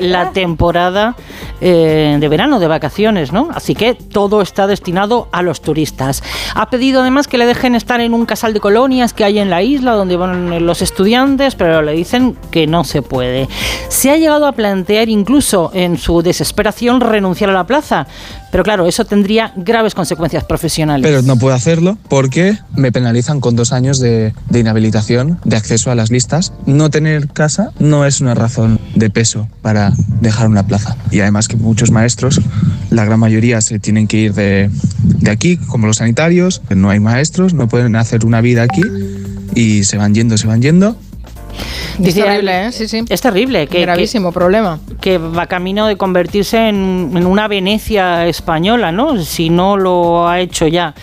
[0.00, 1.16] la temporada
[1.60, 3.48] eh, de verano, de vacaciones, ¿no?
[3.52, 6.22] Así que todo está destinado a los turistas.
[6.54, 9.50] Ha pedido además que le dejen estar en un casal de colonias que hay en
[9.50, 13.48] la isla donde van los estudiantes, pero le dicen que no se puede.
[13.88, 16.67] Se ha llegado a plantear incluso en su desesperación
[17.00, 18.06] renunciar a la plaza,
[18.50, 21.06] pero claro, eso tendría graves consecuencias profesionales.
[21.06, 25.90] Pero no puedo hacerlo porque me penalizan con dos años de, de inhabilitación de acceso
[25.90, 26.52] a las listas.
[26.66, 30.96] No tener casa no es una razón de peso para dejar una plaza.
[31.10, 32.40] Y además que muchos maestros,
[32.90, 34.70] la gran mayoría se tienen que ir de,
[35.02, 38.82] de aquí, como los sanitarios, no hay maestros, no pueden hacer una vida aquí
[39.54, 40.96] y se van yendo, se van yendo.
[42.02, 42.72] Es terrible, ¿eh?
[42.72, 43.04] Sí, sí.
[43.08, 43.66] Es terrible.
[43.66, 44.78] Que, Gravísimo problema.
[45.00, 49.22] que va camino de convertirse en, en una Venecia española, ¿no?
[49.22, 50.94] Si no lo ha hecho ya.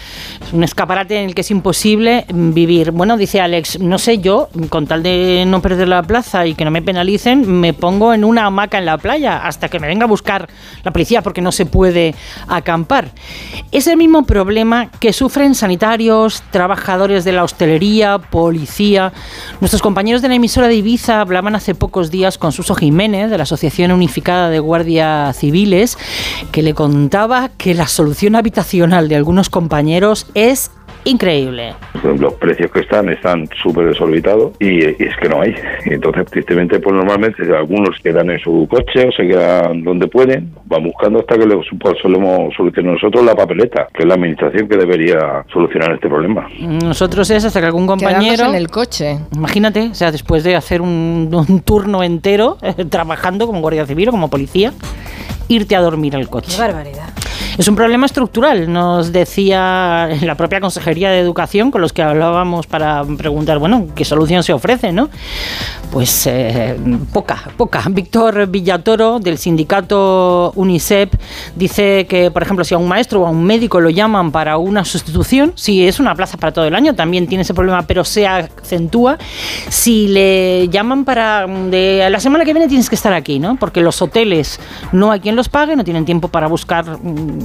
[0.46, 2.91] Es un escaparate en el que es imposible vivir.
[2.91, 6.65] Bueno, dice Alex, no sé yo, con tal de no perder la plaza y que
[6.65, 10.06] no me penalicen, me pongo en una hamaca en la playa hasta que me venga
[10.06, 10.48] a buscar
[10.84, 12.15] la policía porque no se puede
[12.48, 13.12] acampar.
[13.72, 19.12] Es el mismo problema que sufren sanitarios, trabajadores de la hostelería, policía.
[19.60, 23.38] Nuestros compañeros de la emisora de Ibiza hablaban hace pocos días con Suso Jiménez de
[23.38, 25.97] la Asociación Unificada de Guardias Civiles,
[26.51, 30.69] que le contaba que la solución habitacional de algunos compañeros es
[31.06, 31.74] increíble.
[32.04, 35.56] Los precios que están están súper desorbitados y, y es que no hay.
[35.86, 40.52] Y entonces, tristemente, pues normalmente algunos quedan en su coche o se quedan donde pueden,
[40.65, 44.68] van buscando hasta que le pues, solemos solucionar nosotros la papeleta, que es la administración
[44.68, 46.48] que debería solucionar este problema.
[46.60, 48.46] Nosotros es hasta que algún compañero...
[48.46, 49.20] en el coche.
[49.34, 54.10] Imagínate, o sea, después de hacer un, un turno entero eh, trabajando como guardia civil
[54.10, 54.74] o como policía,
[55.48, 56.52] irte a dormir al coche.
[56.56, 57.10] Qué barbaridad.
[57.58, 62.68] Es un problema estructural, nos decía la propia Consejería de Educación con los que hablábamos
[62.68, 65.10] para preguntar, bueno, ¿qué solución se ofrece, no?
[65.89, 66.76] Pues eh,
[67.13, 67.84] poca, poca.
[67.89, 71.12] Víctor Villatoro, del sindicato UNICEF,
[71.56, 74.58] dice que, por ejemplo, si a un maestro o a un médico lo llaman para
[74.58, 78.04] una sustitución, si es una plaza para todo el año, también tiene ese problema, pero
[78.04, 79.18] se acentúa.
[79.70, 83.56] Si le llaman para de la semana que viene tienes que estar aquí, ¿no?
[83.56, 84.60] Porque los hoteles
[84.91, 87.44] no hay quien los pague, no tienen tiempo para buscar mm,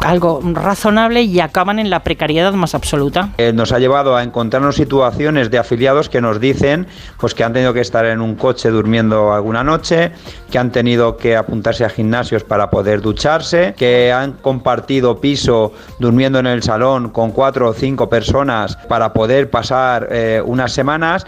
[0.00, 3.30] algo razonable y acaban en la precariedad más absoluta.
[3.38, 6.86] Eh, nos ha llevado a encontrarnos situaciones de afiliados que nos dicen
[7.18, 10.12] pues que han tenido que estar en un coche durmiendo alguna noche,
[10.50, 16.38] que han tenido que apuntarse a gimnasios para poder ducharse, que han compartido piso durmiendo
[16.38, 21.26] en el salón con cuatro o cinco personas para poder pasar eh, unas semanas.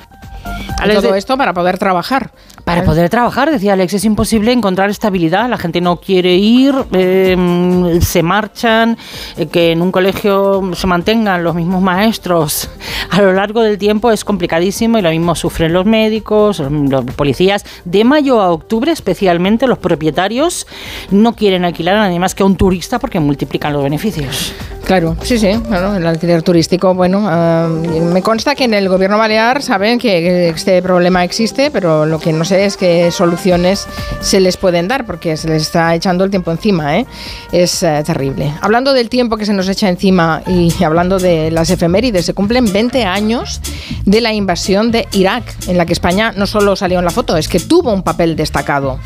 [0.85, 2.31] Y todo esto para poder trabajar.
[2.65, 5.49] Para poder trabajar, decía Alex, es imposible encontrar estabilidad.
[5.49, 8.97] La gente no quiere ir, eh, se marchan,
[9.37, 12.69] eh, que en un colegio se mantengan los mismos maestros
[13.11, 17.65] a lo largo del tiempo es complicadísimo y lo mismo sufren los médicos, los, policías.
[17.85, 20.67] De mayo a octubre, especialmente los propietarios
[21.11, 24.55] no quieren alquilar a nadie más que a un turista porque multiplican los beneficios.
[24.85, 29.19] Claro, sí, sí, bueno, el alquiler turístico, bueno, ah, me consta que en el gobierno
[29.19, 33.87] balear saben que este problema existe, pero lo que no es qué soluciones
[34.21, 37.07] se les pueden dar, porque se les está echando el tiempo encima, ¿eh?
[37.53, 38.53] Es eh, terrible.
[38.61, 42.73] Hablando del tiempo que se nos echa encima y hablando de las efemérides, se cumplen
[42.73, 43.61] 20 años
[44.05, 47.37] de la invasión de Irak, en la que España no solo salió en la foto,
[47.37, 48.99] es que tuvo un papel destacado.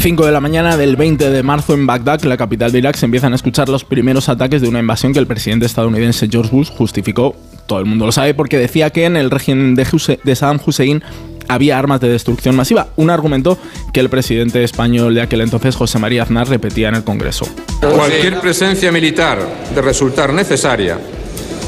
[0.00, 3.06] 5 de la mañana del 20 de marzo en Bagdad, la capital de Irak, se
[3.06, 6.70] empiezan a escuchar los primeros ataques de una invasión que el presidente estadounidense George Bush
[6.70, 7.34] justificó.
[7.66, 9.84] Todo el mundo lo sabe porque decía que en el régimen de,
[10.22, 11.02] de Saddam Hussein
[11.48, 13.58] había armas de destrucción masiva, un argumento
[13.92, 17.46] que el presidente español de aquel entonces, José María Aznar, repetía en el Congreso.
[17.80, 19.38] Cualquier presencia militar
[19.74, 20.98] de resultar necesaria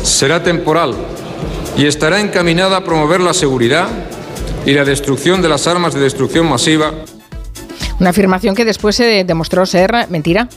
[0.03, 0.95] será temporal
[1.77, 3.89] y estará encaminada a promover la seguridad
[4.67, 6.93] y la destrucción de las armas de destrucción masiva.
[7.99, 10.49] Una afirmación que después se demostró ser mentira.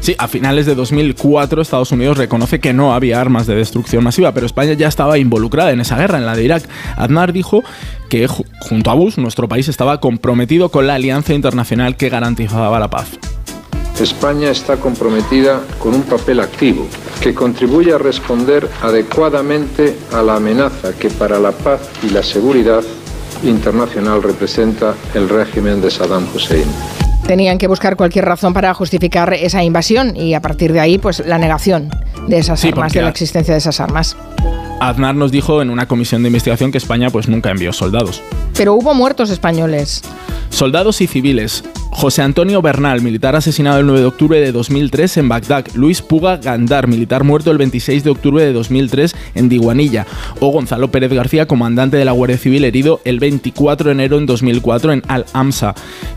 [0.00, 4.32] Sí, a finales de 2004 Estados Unidos reconoce que no había armas de destrucción masiva,
[4.32, 6.66] pero España ya estaba involucrada en esa guerra, en la de Irak.
[6.96, 7.62] Aznar dijo
[8.08, 12.88] que junto a Bush nuestro país estaba comprometido con la alianza internacional que garantizaba la
[12.88, 13.18] paz.
[14.00, 16.86] España está comprometida con un papel activo
[17.20, 22.82] que contribuye a responder adecuadamente a la amenaza que para la paz y la seguridad
[23.42, 26.66] internacional representa el régimen de Saddam Hussein.
[27.30, 31.24] Tenían que buscar cualquier razón para justificar esa invasión y a partir de ahí, pues
[31.24, 31.88] la negación
[32.26, 34.16] de esas armas, de la existencia de esas armas.
[34.80, 38.20] Aznar nos dijo en una comisión de investigación que España pues nunca envió soldados.
[38.56, 40.02] Pero hubo muertos españoles.
[40.48, 41.62] Soldados y civiles.
[41.92, 45.66] José Antonio Bernal, militar asesinado el 9 de octubre de 2003 en Bagdad.
[45.74, 50.06] Luis Puga Gandar, militar muerto el 26 de octubre de 2003 en Diguanilla.
[50.38, 54.26] O Gonzalo Pérez García, comandante de la Guardia Civil, herido el 24 de enero en
[54.26, 55.74] 2004 en Al-Amsa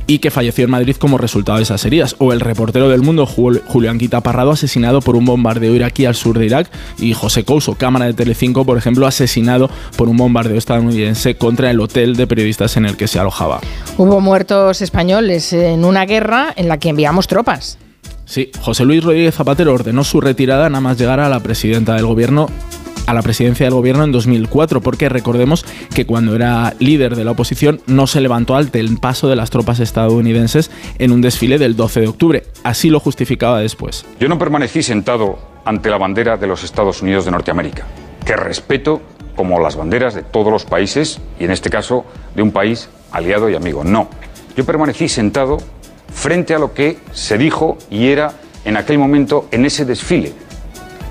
[0.07, 2.15] y que falleció en Madrid como resultado de esas heridas.
[2.19, 6.37] O el reportero del mundo Julián Quita Parrado, asesinado por un bombardeo iraquí al sur
[6.39, 6.69] de Irak.
[6.97, 11.81] Y José Couso, cámara de Telecinco, por ejemplo, asesinado por un bombardeo estadounidense contra el
[11.81, 13.59] hotel de periodistas en el que se alojaba.
[13.97, 17.77] Hubo muertos españoles en una guerra en la que enviamos tropas.
[18.25, 22.05] Sí, José Luis Rodríguez Zapatero ordenó su retirada nada más llegar a la presidenta del
[22.05, 22.47] gobierno
[23.05, 27.31] a la presidencia del gobierno en 2004, porque recordemos que cuando era líder de la
[27.31, 31.75] oposición no se levantó ante el paso de las tropas estadounidenses en un desfile del
[31.75, 32.43] 12 de octubre.
[32.63, 34.05] Así lo justificaba después.
[34.19, 37.85] Yo no permanecí sentado ante la bandera de los Estados Unidos de Norteamérica,
[38.25, 39.01] que respeto
[39.35, 43.49] como las banderas de todos los países y en este caso de un país aliado
[43.49, 43.83] y amigo.
[43.83, 44.07] No,
[44.55, 45.57] yo permanecí sentado
[46.13, 48.33] frente a lo que se dijo y era
[48.65, 50.33] en aquel momento en ese desfile,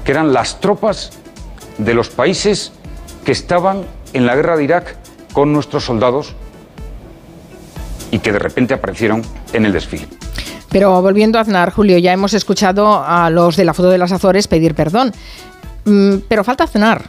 [0.04, 1.12] que eran las tropas
[1.78, 2.72] de los países
[3.24, 4.96] que estaban en la guerra de Irak
[5.32, 6.34] con nuestros soldados
[8.10, 10.06] y que de repente aparecieron en el desfile.
[10.68, 14.12] Pero volviendo a Aznar, Julio, ya hemos escuchado a los de la foto de las
[14.12, 15.12] Azores pedir perdón.
[15.84, 17.04] Mm, pero falta Aznar.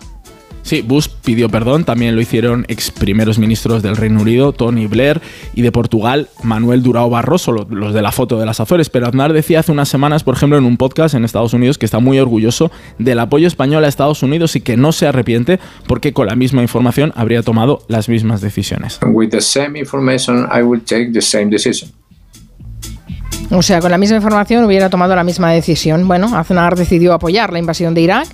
[0.62, 5.22] Sí, Bush pidió perdón, también lo hicieron ex primeros ministros del Reino Unido, Tony Blair,
[5.54, 8.90] y de Portugal, Manuel Durao Barroso, los de la foto de las Azores.
[8.90, 11.86] Pero Aznar decía hace unas semanas, por ejemplo, en un podcast en Estados Unidos, que
[11.86, 16.14] está muy orgulloso del apoyo español a Estados Unidos y que no se arrepiente porque
[16.14, 19.00] con la misma información habría tomado las mismas decisiones.
[23.52, 26.08] O sea, con la misma información hubiera tomado la misma decisión.
[26.08, 28.28] Bueno, Aznar decidió apoyar la invasión de Irak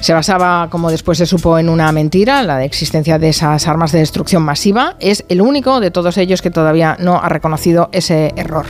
[0.00, 3.92] se basaba, como después se supo, en una mentira, la de existencia de esas armas
[3.92, 4.96] de destrucción masiva.
[4.98, 8.66] Es el único de todos ellos que todavía no ha reconocido ese error.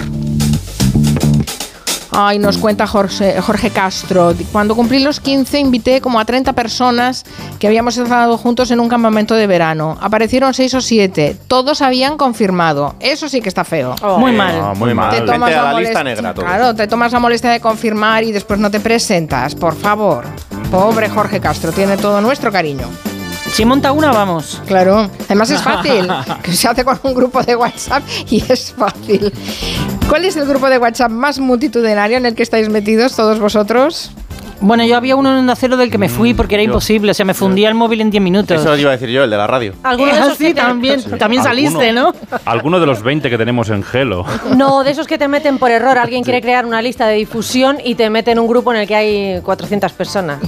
[2.13, 4.35] Ay, nos cuenta Jorge, Jorge, Castro.
[4.53, 7.25] Cuando cumplí los 15 invité como a 30 personas
[7.59, 9.97] que habíamos estado juntos en un campamento de verano.
[10.01, 11.37] Aparecieron 6 o 7.
[11.47, 12.95] Todos habían confirmado.
[13.01, 13.95] Eso sí que está feo.
[14.19, 14.77] muy mal.
[14.77, 15.11] muy mal.
[15.11, 18.71] Te tomas la, lista negra Claro, te tomas la molestia de confirmar y después no
[18.71, 19.55] te presentas.
[19.55, 20.25] Por favor.
[20.71, 21.73] Pobre Jorge Castro.
[21.73, 22.89] Tiene todo nuestro cariño.
[23.53, 24.63] Si monta una, vamos.
[24.67, 26.09] Claro, además es fácil,
[26.43, 29.33] que se hace con un grupo de WhatsApp y es fácil.
[30.09, 34.13] ¿Cuál es el grupo de WhatsApp más multitudinario en el que estáis metidos todos vosotros?
[34.61, 37.25] Bueno, yo había uno en acero del que me fui porque era imposible, o sea,
[37.25, 38.61] me fundía el móvil en 10 minutos.
[38.61, 39.73] Eso lo iba a decir yo, el de la radio.
[39.83, 42.13] Alguno de esos sí, también, también saliste, ¿no?
[42.45, 44.25] Alguno de los 20 que tenemos en Gelo.
[44.57, 45.99] No, de esos que te meten por error.
[45.99, 48.87] Alguien quiere crear una lista de difusión y te mete en un grupo en el
[48.87, 50.41] que hay 400 personas.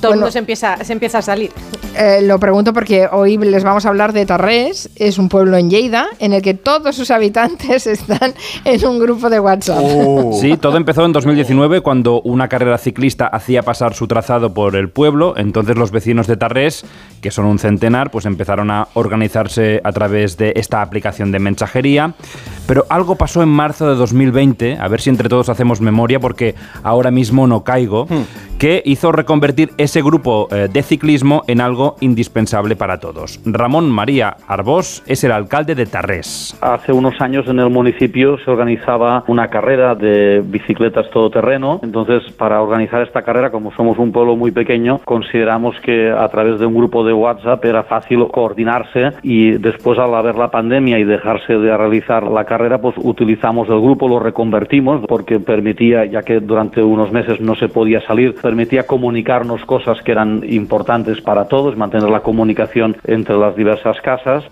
[0.00, 1.50] Todo el mundo se empieza, se empieza a salir.
[1.96, 4.88] Eh, lo pregunto porque hoy les vamos a hablar de Tarrés.
[4.94, 9.28] Es un pueblo en Lleida en el que todos sus habitantes están en un grupo
[9.28, 9.78] de WhatsApp.
[9.80, 10.38] Oh.
[10.40, 14.76] Sí, todo empezó en 2019 cuando una carrera ciclista hacia hacía pasar su trazado por
[14.76, 16.84] el pueblo, entonces los vecinos de Tarrés,
[17.22, 22.12] que son un centenar, pues empezaron a organizarse a través de esta aplicación de mensajería.
[22.68, 26.54] Pero algo pasó en marzo de 2020, a ver si entre todos hacemos memoria, porque
[26.82, 28.58] ahora mismo no caigo, hmm.
[28.58, 33.40] que hizo reconvertir ese grupo eh, de ciclismo en algo indispensable para todos.
[33.46, 36.58] Ramón María Arbós es el alcalde de Tarrés.
[36.60, 42.60] Hace unos años en el municipio se organizaba una carrera de bicicletas todoterreno, entonces para
[42.60, 46.74] organizar esta carrera como somos un pueblo muy pequeño, consideramos que a través de un
[46.74, 51.74] grupo de WhatsApp era fácil coordinarse y después al haber la pandemia y dejarse de
[51.74, 57.12] realizar la carrera, pues utilizamos el grupo, lo reconvertimos porque permitía, ya que durante unos
[57.12, 62.20] meses no se podía salir, permitía comunicarnos cosas que eran importantes para todos, mantener la
[62.20, 64.44] comunicación entre las diversas casas.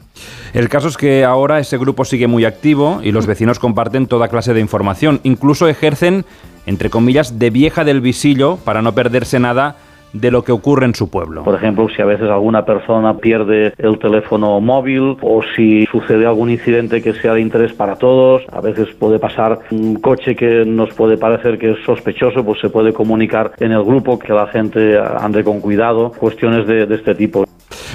[0.54, 4.28] El caso es que ahora ese grupo sigue muy activo y los vecinos comparten toda
[4.28, 6.24] clase de información, incluso ejercen,
[6.64, 9.76] entre comillas, de vieja del visillo para no perderse nada
[10.20, 11.44] de lo que ocurre en su pueblo.
[11.44, 16.50] Por ejemplo, si a veces alguna persona pierde el teléfono móvil o si sucede algún
[16.50, 20.92] incidente que sea de interés para todos, a veces puede pasar un coche que nos
[20.94, 24.98] puede parecer que es sospechoso, pues se puede comunicar en el grupo que la gente
[24.98, 27.44] ande con cuidado, cuestiones de, de este tipo.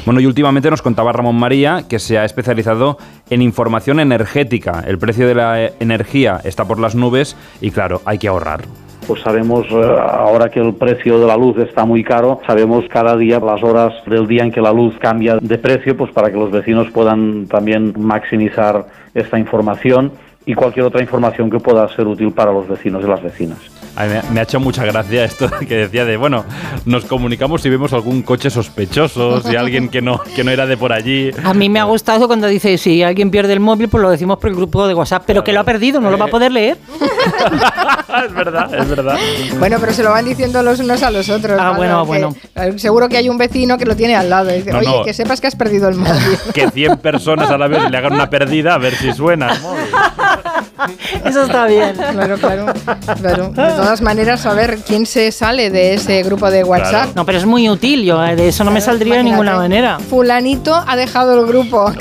[0.05, 2.97] Bueno, y últimamente nos contaba Ramón María que se ha especializado
[3.29, 4.83] en información energética.
[4.85, 8.61] El precio de la eh, energía está por las nubes y claro, hay que ahorrar
[9.07, 13.17] pues sabemos eh, ahora que el precio de la luz está muy caro, sabemos cada
[13.17, 16.37] día las horas del día en que la luz cambia de precio, pues para que
[16.37, 20.11] los vecinos puedan también maximizar esta información
[20.45, 23.80] y cualquier otra información que pueda ser útil para los vecinos y las vecinas.
[23.95, 26.45] A mí me, ha hecho mucha gracia esto que decía de, bueno,
[26.85, 30.77] nos comunicamos si vemos algún coche sospechoso, si alguien que no, que no era de
[30.77, 31.31] por allí.
[31.43, 34.37] A mí me ha gustado cuando dice, si alguien pierde el móvil, pues lo decimos
[34.39, 36.51] por el grupo de WhatsApp, pero que lo ha perdido, no lo va a poder
[36.51, 36.77] leer.
[38.25, 39.17] es verdad, es verdad.
[39.59, 41.59] Bueno, pero se lo van diciendo los unos a los otros.
[41.59, 42.33] Ah, bueno, bueno.
[42.77, 44.51] seguro que hay un vecino que lo tiene al lado.
[44.51, 46.37] Y dice, Oye, que sepas que has perdido el móvil.
[46.53, 49.61] que 100 personas a la vez le hagan una perdida a ver si suena el
[49.61, 49.85] móvil.
[51.25, 51.93] Eso está bien.
[51.95, 52.65] Claro, claro,
[53.19, 53.47] claro.
[53.49, 57.09] De todas maneras, saber quién se sale de ese grupo de WhatsApp.
[57.15, 58.03] No, pero es muy útil.
[58.03, 59.99] Yo eh, de eso no me saldría de ninguna manera.
[59.99, 61.91] Fulanito ha dejado el grupo.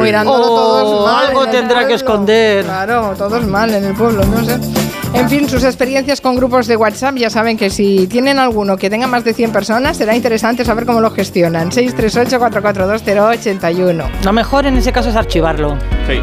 [0.00, 1.26] Mirándolo Oh, todos mal.
[1.26, 2.64] algo tendrá que esconder.
[2.64, 4.58] Claro, todos mal en el pueblo, no sé.
[5.14, 8.90] En fin, sus experiencias con grupos de WhatsApp, ya saben que si tienen alguno que
[8.90, 11.70] tenga más de 100 personas, será interesante saber cómo lo gestionan.
[11.70, 14.04] 638-442-081.
[14.24, 15.78] Lo mejor en ese caso es archivarlo.
[16.06, 16.20] Sí.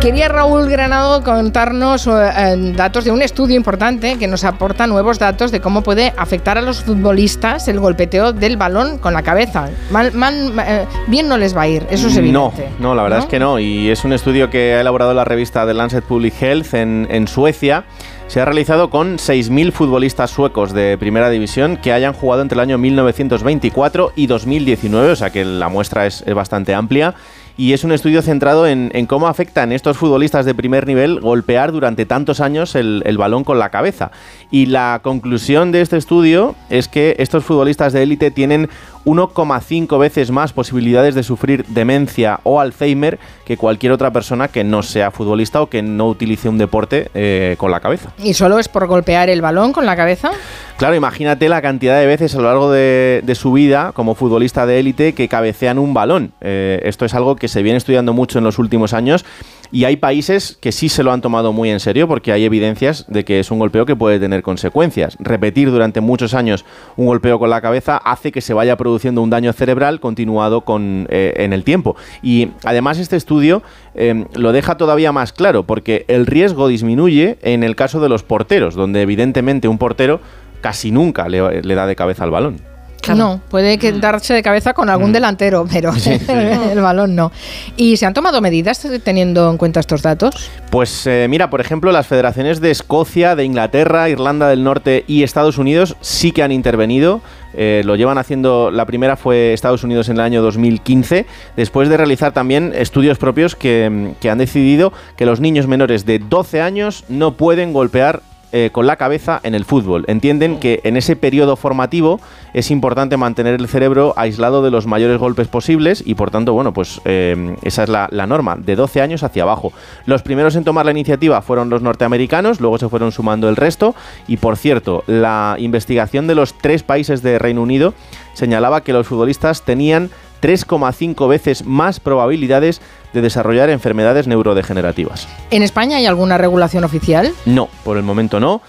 [0.00, 5.18] Quería Raúl Granado contarnos eh, eh, datos de un estudio importante que nos aporta nuevos
[5.18, 9.68] datos de cómo puede afectar a los futbolistas el golpeteo del balón con la cabeza.
[9.90, 12.20] Mal- mal- eh, bien no les va a ir, eso es No,
[12.52, 12.68] evidente.
[12.78, 13.24] no, la verdad ¿No?
[13.24, 13.58] es que no.
[13.58, 17.26] Y es un estudio que ha elaborado la revista The Lancet Public Health en, en
[17.26, 17.84] Suecia.
[18.28, 22.60] Se ha realizado con 6.000 futbolistas suecos de primera división que hayan jugado entre el
[22.60, 27.14] año 1924 y 2019, o sea que la muestra es, es bastante amplia.
[27.58, 32.06] Y es un estudio centrado en, cómo afectan estos futbolistas de primer nivel golpear durante
[32.06, 34.12] tantos años el balón con la cabeza.
[34.52, 38.68] Y la conclusión de este estudio es que estos futbolistas de élite tienen
[39.08, 44.82] 1,5 veces más posibilidades de sufrir demencia o Alzheimer que cualquier otra persona que no
[44.82, 48.12] sea futbolista o que no utilice un deporte eh, con la cabeza.
[48.22, 50.30] ¿Y solo es por golpear el balón con la cabeza?
[50.76, 54.66] Claro, imagínate la cantidad de veces a lo largo de, de su vida como futbolista
[54.66, 56.32] de élite que cabecean un balón.
[56.42, 59.24] Eh, esto es algo que se viene estudiando mucho en los últimos años
[59.70, 63.04] y hay países que sí se lo han tomado muy en serio porque hay evidencias
[63.08, 65.16] de que es un golpeo que puede tener consecuencias.
[65.20, 66.64] Repetir durante muchos años
[66.96, 71.06] un golpeo con la cabeza hace que se vaya produciendo un daño cerebral continuado con,
[71.10, 71.96] eh, en el tiempo.
[72.22, 73.62] Y además este estudio
[73.94, 78.22] eh, lo deja todavía más claro porque el riesgo disminuye en el caso de los
[78.22, 80.20] porteros, donde evidentemente un portero
[80.60, 82.77] casi nunca le, le da de cabeza al balón.
[83.14, 84.90] No, puede que darse de cabeza con Mm.
[84.90, 85.92] algún delantero, pero
[86.72, 87.32] el balón no.
[87.76, 90.50] ¿Y se han tomado medidas teniendo en cuenta estos datos?
[90.70, 95.22] Pues eh, mira, por ejemplo, las federaciones de Escocia, de Inglaterra, Irlanda del Norte y
[95.22, 97.22] Estados Unidos sí que han intervenido.
[97.54, 101.24] Eh, lo llevan haciendo, la primera fue Estados Unidos en el año 2015,
[101.56, 106.04] después de realizar también estudios propios que, mm, que han decidido que los niños menores
[106.04, 108.20] de 12 años no pueden golpear
[108.52, 110.04] eh, con la cabeza en el fútbol.
[110.08, 112.20] Entienden que en ese periodo formativo
[112.54, 116.72] es importante mantener el cerebro aislado de los mayores golpes posibles y por tanto, bueno,
[116.72, 119.72] pues eh, esa es la, la norma, de 12 años hacia abajo.
[120.06, 123.94] Los primeros en tomar la iniciativa fueron los norteamericanos, luego se fueron sumando el resto
[124.26, 127.94] y por cierto, la investigación de los tres países de Reino Unido
[128.34, 132.80] señalaba que los futbolistas tenían 3,5 veces más probabilidades
[133.12, 135.28] de desarrollar enfermedades neurodegenerativas.
[135.50, 137.32] ¿En España hay alguna regulación oficial?
[137.46, 138.60] No, por el momento no.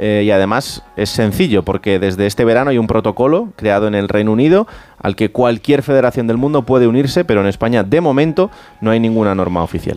[0.00, 4.08] Eh, y además es sencillo porque desde este verano hay un protocolo creado en el
[4.08, 4.68] Reino Unido
[5.00, 9.00] al que cualquier federación del mundo puede unirse, pero en España de momento no hay
[9.00, 9.96] ninguna norma oficial.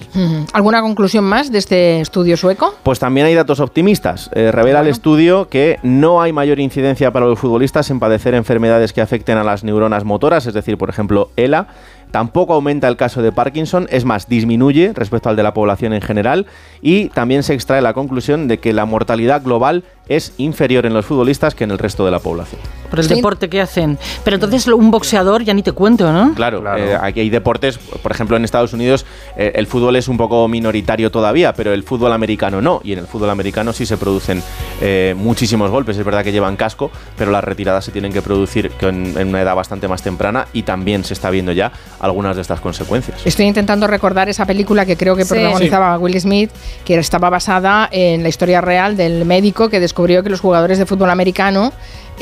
[0.53, 2.73] ¿Alguna conclusión más de este estudio sueco?
[2.83, 4.31] Pues también hay datos optimistas.
[4.33, 8.93] Eh, revela el estudio que no hay mayor incidencia para los futbolistas en padecer enfermedades
[8.93, 11.67] que afecten a las neuronas motoras, es decir, por ejemplo, ELA.
[12.12, 16.02] Tampoco aumenta el caso de Parkinson, es más, disminuye respecto al de la población en
[16.02, 16.45] general
[16.82, 21.06] y también se extrae la conclusión de que la mortalidad global es inferior en los
[21.06, 22.60] futbolistas que en el resto de la población.
[22.89, 23.98] Por el deporte que hacen.
[24.26, 26.34] Pero entonces un boxeador ya ni te cuento, ¿no?
[26.34, 29.06] Claro, eh, aquí hay deportes, por ejemplo en Estados Unidos
[29.38, 33.00] eh, el fútbol es un poco minoritario todavía, pero el fútbol americano no, y en
[33.00, 34.44] el fútbol americano sí se producen
[34.82, 38.69] eh, muchísimos golpes, es verdad que llevan casco, pero las retiradas se tienen que producir
[38.82, 41.71] en, en una edad bastante más temprana y también se está viendo ya
[42.02, 43.21] algunas de estas consecuencias.
[43.25, 45.29] Estoy intentando recordar esa película que creo que Sí.
[45.36, 46.50] protagonizaba Will Smith,
[46.86, 50.86] que estaba basada en la historia real del médico que descubrió que los jugadores de
[50.86, 51.74] fútbol americano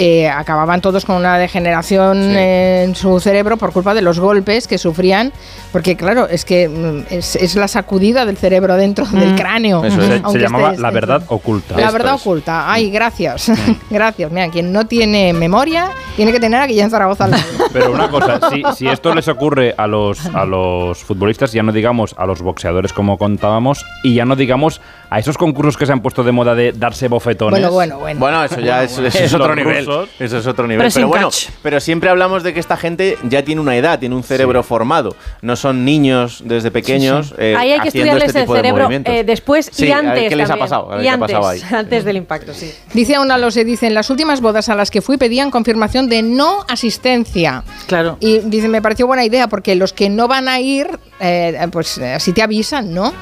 [0.01, 4.77] eh, acababan todos con una degeneración en su cerebro por culpa de los golpes que
[4.77, 5.33] sufrían,
[5.73, 9.83] porque claro, es que mm, es, es la sacudida del cerebro dentro del cráneo.
[9.83, 10.21] Eso es.
[10.31, 11.07] Se, llamaba estés La dentro.
[11.07, 11.77] Verdad Oculta.
[11.77, 12.71] La verdad oculta.
[12.71, 13.51] Ay, gracias.
[13.89, 14.31] gracias.
[14.31, 17.43] Mira, quien no tiene memoria tiene que tener a Guillén Zaragoza al lado.
[17.73, 21.73] Pero una cosa, si, si esto les ocurre a los, a los futbolistas, ya no
[21.73, 24.79] digamos a los boxeadores como contábamos, y ya no digamos
[25.09, 27.59] a esos concursos que se han puesto de moda de darse bofetones.
[27.59, 28.19] Bueno, bueno, bueno.
[28.19, 29.87] Bueno, eso ya es, eso es Los otro nivel.
[30.19, 30.79] Eso es otro nivel.
[30.85, 31.49] Pero Pero, sin bueno, catch.
[31.63, 35.15] pero siempre hablamos de que esta gente ya tiene una edad, tiene un cerebro formado.
[35.41, 37.33] No son niños desde pequeños.
[37.37, 40.05] eh, Ahí hay que estudiarles este el de cerebro eh, después Sí, y a ver
[40.09, 40.29] antes.
[40.29, 41.61] qué les ha pasado, a ver y qué ha antes, pasado ahí.
[41.71, 42.71] antes del impacto, sí.
[42.93, 46.21] Dice aún se dice, en las últimas bodas a las que fui pedían confirmación de
[46.21, 47.63] no asistencia.
[47.87, 48.17] Claro.
[48.19, 50.87] Y dice, me pareció buena idea porque los que no van a ir,
[51.19, 53.13] eh, pues eh, así te avisan, ¿no?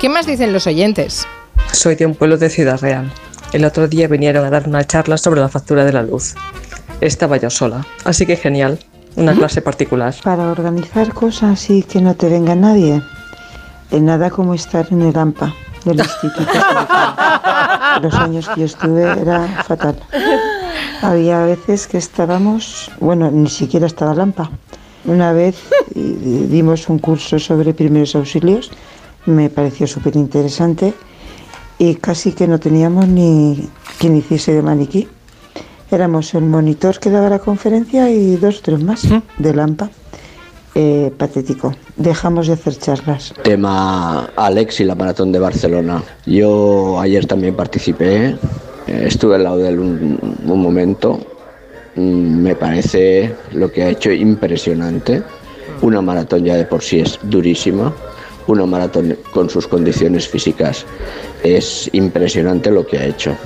[0.00, 1.26] ¿Qué más dicen los oyentes?
[1.72, 3.10] Soy de un pueblo de Ciudad Real.
[3.54, 6.34] El otro día vinieron a dar una charla sobre la factura de la luz.
[7.00, 8.78] Estaba yo sola, así que genial.
[9.16, 10.14] Una clase particular.
[10.22, 13.00] Para organizar cosas y que no te venga nadie.
[13.90, 15.54] De nada como estar en el AMPA
[15.86, 16.52] del instituto.
[18.02, 19.98] Los años que yo estuve era fatal.
[21.00, 24.50] Había veces que estábamos, bueno, ni siquiera estaba el AMPA.
[25.06, 25.56] Una vez
[25.94, 28.70] eh, dimos un curso sobre primeros auxilios,
[29.26, 30.94] me pareció súper interesante
[31.78, 33.68] y casi que no teníamos ni
[33.98, 35.08] quien hiciese de maniquí.
[35.90, 39.02] Éramos el monitor que daba la conferencia y dos o tres más
[39.38, 39.90] de Lampa.
[40.78, 41.74] Eh, patético.
[41.96, 43.32] Dejamos de hacer charlas.
[43.42, 46.02] Tema Alex y la maratón de Barcelona.
[46.26, 48.36] Yo ayer también participé,
[48.86, 51.18] eh, estuve al lado de él un, un momento.
[51.94, 55.22] Mm, Me parece lo que ha hecho impresionante.
[55.80, 57.94] Una maratón ya de por sí es durísima.
[58.46, 60.84] Una maratón con sus condiciones físicas
[61.42, 63.36] es impresionante lo que ha hecho.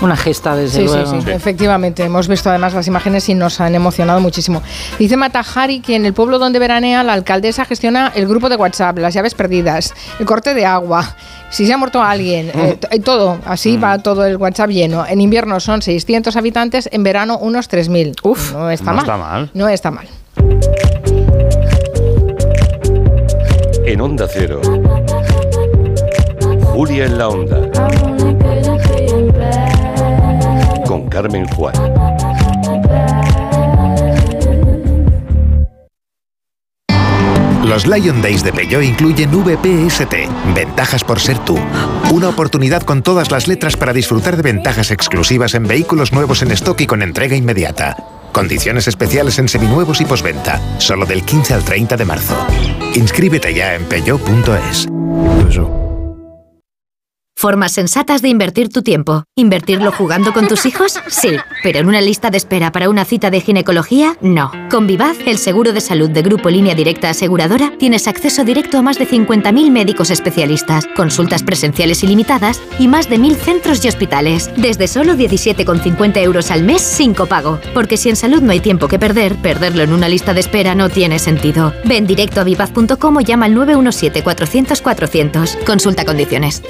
[0.00, 1.20] Una gesta, desde Sí, sí, luego.
[1.20, 2.02] sí, efectivamente.
[2.02, 4.62] Hemos visto además las imágenes y nos han emocionado muchísimo.
[4.98, 8.96] Dice Matajari que en el pueblo donde veranea la alcaldesa gestiona el grupo de WhatsApp,
[8.98, 11.14] las llaves perdidas, el corte de agua,
[11.50, 13.38] si se ha muerto alguien, eh, eh, todo.
[13.44, 15.04] Así va todo el WhatsApp lleno.
[15.06, 18.14] En invierno son 600 habitantes, en verano unos 3.000.
[18.22, 19.04] Uf, no está no mal.
[19.04, 19.50] está mal.
[19.52, 20.08] No está mal.
[23.90, 24.60] En Onda Cero.
[26.62, 27.68] Julia en la Onda.
[30.86, 31.74] Con Carmen Juan.
[37.64, 40.14] Los Lion Days de Peugeot incluyen VPST,
[40.54, 41.58] ventajas por ser tú.
[42.12, 46.52] Una oportunidad con todas las letras para disfrutar de ventajas exclusivas en vehículos nuevos en
[46.52, 48.19] stock y con entrega inmediata.
[48.32, 52.36] Condiciones especiales en seminuevos y posventa, solo del 15 al 30 de marzo.
[52.94, 54.88] Inscríbete ya en peugeot.es.
[57.40, 59.24] Formas sensatas de invertir tu tiempo.
[59.34, 61.00] ¿Invertirlo jugando con tus hijos?
[61.08, 61.30] Sí.
[61.62, 64.52] Pero en una lista de espera para una cita de ginecología, no.
[64.70, 68.82] Con Vivaz, el seguro de salud de Grupo Línea Directa Aseguradora, tienes acceso directo a
[68.82, 74.50] más de 50.000 médicos especialistas, consultas presenciales ilimitadas y más de 1.000 centros y hospitales.
[74.58, 77.58] Desde solo 17,50 euros al mes sin copago.
[77.72, 80.74] Porque si en salud no hay tiempo que perder, perderlo en una lista de espera
[80.74, 81.72] no tiene sentido.
[81.86, 85.64] Ven directo a vivaz.com o llama al 917-400-400.
[85.64, 86.62] Consulta condiciones.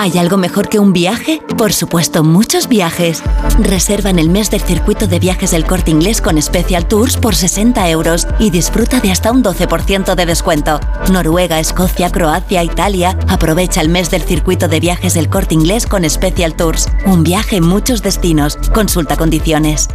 [0.00, 1.42] ¿Hay algo mejor que un viaje?
[1.56, 3.20] Por supuesto, muchos viajes.
[3.58, 7.34] Reserva en el mes del circuito de viajes del corte inglés con Special Tours por
[7.34, 10.78] 60 euros y disfruta de hasta un 12% de descuento.
[11.10, 13.18] Noruega, Escocia, Croacia, Italia.
[13.26, 16.86] Aprovecha el mes del circuito de viajes del corte inglés con Special Tours.
[17.04, 18.56] Un viaje en muchos destinos.
[18.72, 19.88] Consulta condiciones.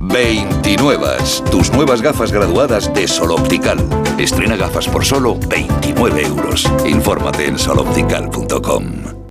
[0.00, 1.06] 29.
[1.50, 3.78] Tus nuevas gafas graduadas de Sol Optical.
[4.18, 6.70] Estrena gafas por solo 29 euros.
[6.86, 9.26] Infórmate en soloptical.com.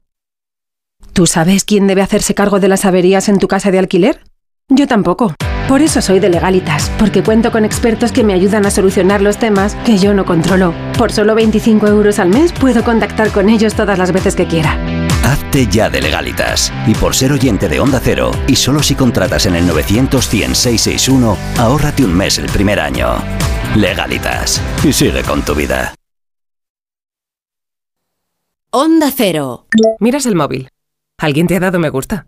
[1.13, 4.21] ¿Tú sabes quién debe hacerse cargo de las averías en tu casa de alquiler?
[4.67, 5.33] Yo tampoco.
[5.67, 9.37] Por eso soy de Legalitas, porque cuento con expertos que me ayudan a solucionar los
[9.37, 10.73] temas que yo no controlo.
[10.97, 14.77] Por solo 25 euros al mes puedo contactar con ellos todas las veces que quiera.
[15.25, 16.71] Hazte ya de legalitas.
[16.85, 20.53] Y por ser oyente de Onda Cero, y solo si contratas en el 900 100
[20.53, 23.15] 661, ahórrate un mes el primer año.
[23.75, 24.61] Legalitas.
[24.83, 25.95] Y sigue con tu vida.
[28.69, 29.65] Onda Cero.
[29.99, 30.69] Miras el móvil.
[31.17, 32.27] ¿Alguien te ha dado me gusta?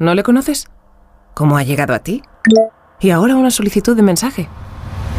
[0.00, 0.66] ¿No le conoces?
[1.34, 2.22] ¿Cómo ha llegado a ti?
[2.98, 4.48] Y ahora una solicitud de mensaje.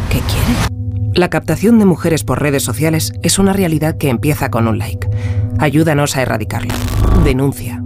[0.09, 0.82] ¿Qué quiere?
[1.15, 5.07] La captación de mujeres por redes sociales es una realidad que empieza con un like.
[5.59, 6.73] Ayúdanos a erradicarla.
[7.23, 7.83] Denuncia.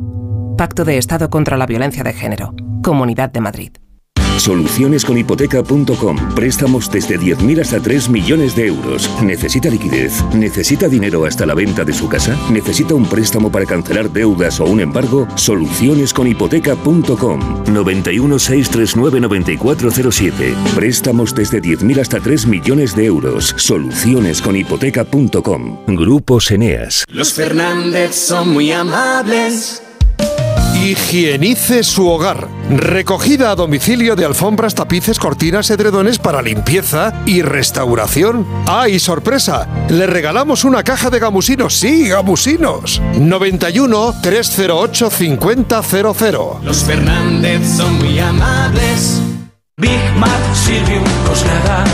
[0.58, 2.54] Pacto de Estado contra la Violencia de Género.
[2.82, 3.72] Comunidad de Madrid.
[4.38, 6.36] Solucionesconihipoteca.com.
[6.36, 9.10] Préstamos desde 10.000 hasta 3 millones de euros.
[9.22, 10.24] ¿Necesita liquidez?
[10.34, 12.36] ¿Necesita dinero hasta la venta de su casa?
[12.52, 15.28] ¿Necesita un préstamo para cancelar deudas o un embargo?
[15.36, 17.64] Solucionesconihipoteca.com.
[17.72, 20.56] 91 639 9407.
[20.76, 23.54] Préstamos desde 10.000 hasta 3 millones de euros.
[23.58, 25.86] Solucionesconihipoteca.com.
[25.88, 27.04] Grupos Eneas.
[27.10, 29.82] Los Fernández son muy amables.
[30.84, 32.48] Higienice su hogar.
[32.70, 38.46] Recogida a domicilio de alfombras, tapices, cortinas, edredones para limpieza y restauración.
[38.68, 39.68] ¡Ay, sorpresa!
[39.90, 41.74] Le regalamos una caja de gamusinos.
[41.74, 43.02] Sí, gamusinos.
[43.20, 45.66] 91 308 5000.
[46.64, 49.20] Los Fernández son muy amables.
[49.78, 51.86] Big Mat Silvium Coslada.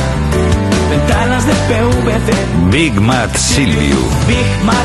[0.94, 2.32] Ventanas de PVC.
[2.70, 3.98] Big Mat Silvio.
[4.28, 4.78] Big Mat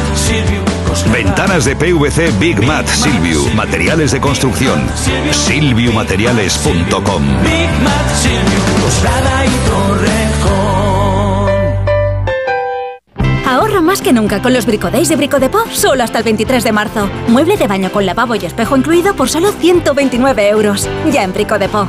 [0.87, 1.13] Coslada.
[1.13, 3.43] Ventanas de PVC Big Mat Silvio.
[3.55, 4.89] Materiales de construcción.
[5.31, 7.23] Silviumateriales.com.
[7.43, 10.79] Big Mat Silvium Coslada y Torrejón.
[13.47, 16.65] Ahorra más que nunca con los Bricodays de Brico de Po, solo hasta el 23
[16.65, 17.11] de marzo.
[17.29, 20.89] Mueble de baño con lavabo y espejo incluido por solo 129 euros.
[21.13, 21.87] Ya en Brico de Po.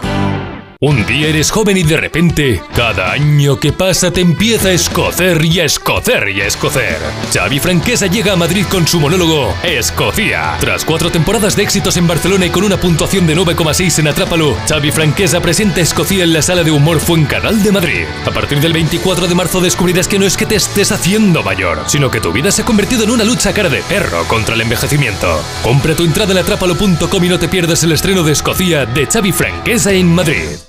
[0.82, 5.44] Un día eres joven y de repente, cada año que pasa te empieza a escocer
[5.44, 6.98] y a escocer y a escocer.
[7.34, 10.56] Xavi Franquesa llega a Madrid con su monólogo Escocia.
[10.62, 14.56] Tras cuatro temporadas de éxitos en Barcelona y con una puntuación de 9,6 en Atrápalo,
[14.70, 18.06] Xavi Franquesa presenta Escocia en la sala de humor Fuencanal de Madrid.
[18.26, 21.84] A partir del 24 de marzo descubrirás que no es que te estés haciendo mayor,
[21.88, 24.62] sino que tu vida se ha convertido en una lucha cara de perro contra el
[24.62, 25.44] envejecimiento.
[25.62, 29.34] Compra tu entrada en atrápalo.com y no te pierdas el estreno de Escocia de Xavi
[29.34, 30.69] Franquesa en Madrid.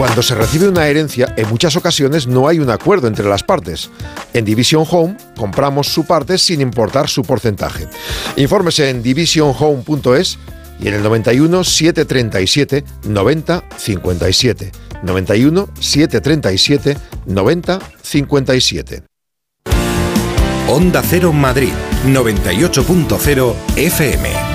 [0.00, 3.90] Cuando se recibe una herencia, en muchas ocasiones no hay un acuerdo entre las partes.
[4.32, 7.86] En Division Home compramos su parte sin importar su porcentaje.
[8.36, 10.38] Infórmese en divisionhome.es
[10.80, 14.72] y en el 91 737 90 57.
[15.02, 16.96] 91 737
[17.26, 19.02] 90 57.
[20.68, 21.74] Onda Cero Madrid,
[22.06, 24.49] 98.0 FM.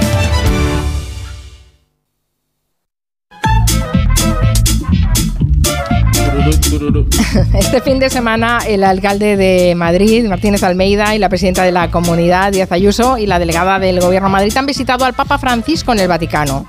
[7.53, 11.89] Este fin de semana el alcalde de Madrid, Martínez Almeida, y la presidenta de la
[11.89, 15.91] comunidad, Díaz Ayuso, y la delegada del Gobierno de Madrid han visitado al Papa Francisco
[15.93, 16.67] en el Vaticano.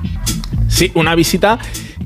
[0.69, 1.59] Sí, una visita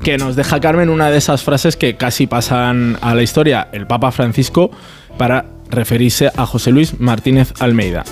[0.03, 3.69] que nos deja Carmen una de esas frases que casi pasan a la historia.
[3.71, 4.71] El Papa Francisco
[5.17, 8.03] para referirse a José Luis Martínez Almeida.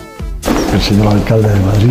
[0.74, 1.90] El señor alcalde de Madrid.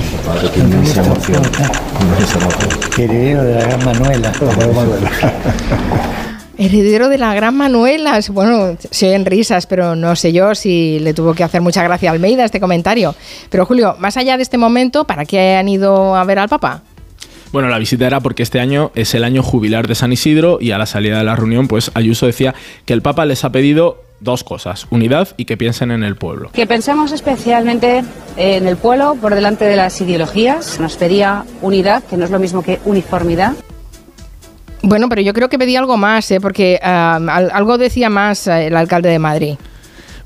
[2.97, 4.33] Heredero de la gran Manuela.
[6.59, 8.19] Heredero de la gran Manuela.
[8.31, 12.11] Bueno, se oyen risas, pero no sé yo si le tuvo que hacer mucha gracia
[12.11, 13.15] a Almeida este comentario.
[13.49, 16.83] Pero Julio, más allá de este momento, ¿para qué han ido a ver al Papa?
[17.53, 20.73] Bueno, la visita era porque este año es el año jubilar de San Isidro y
[20.73, 22.55] a la salida de la reunión, pues Ayuso decía
[22.85, 26.51] que el Papa les ha pedido dos cosas, unidad y que piensen en el pueblo.
[26.53, 28.03] Que pensemos especialmente
[28.37, 30.81] en el pueblo por delante de las ideologías.
[30.81, 33.53] Nos pedía unidad, que no es lo mismo que uniformidad.
[34.83, 36.41] Bueno, pero yo creo que pedía algo más, ¿eh?
[36.41, 39.55] porque al- algo decía más eh, el alcalde de Madrid.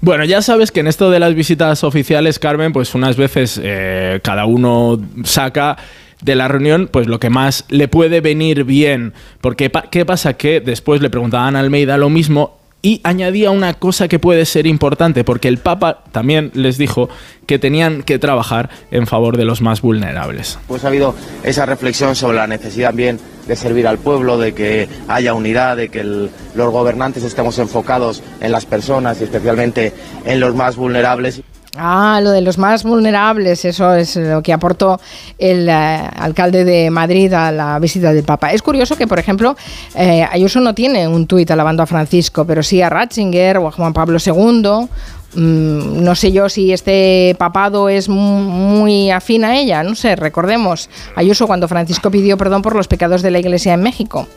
[0.01, 4.19] Bueno, ya sabes que en esto de las visitas oficiales, Carmen, pues unas veces eh,
[4.23, 5.77] cada uno saca
[6.21, 9.13] de la reunión pues lo que más le puede venir bien.
[9.41, 10.35] Porque ¿qué pasa?
[10.35, 14.67] Que después le preguntaban a Almeida lo mismo y añadía una cosa que puede ser
[14.67, 17.09] importante, porque el Papa también les dijo
[17.47, 20.59] que tenían que trabajar en favor de los más vulnerables.
[20.67, 21.15] Pues ha habido
[21.45, 25.89] esa reflexión sobre la necesidad también de servir al pueblo, de que haya unidad, de
[25.89, 29.93] que los gobernantes estemos enfocados en las personas y especialmente
[30.25, 31.43] en los más vulnerables.
[31.75, 35.01] Ah, lo de los más vulnerables, eso es lo que aportó
[35.39, 38.53] el eh, alcalde de Madrid a la visita del Papa.
[38.53, 39.57] Es curioso que, por ejemplo,
[39.95, 43.73] eh, Ayuso no tiene un tuit alabando a Francisco, pero sí a Ratzinger o a
[43.73, 44.87] Juan Pablo II
[45.35, 50.15] mm, no sé yo si este papado es mu- muy afín a ella, no sé,
[50.15, 54.29] recordemos Ayuso cuando Francisco pidió perdón por los pecados de la Iglesia en México.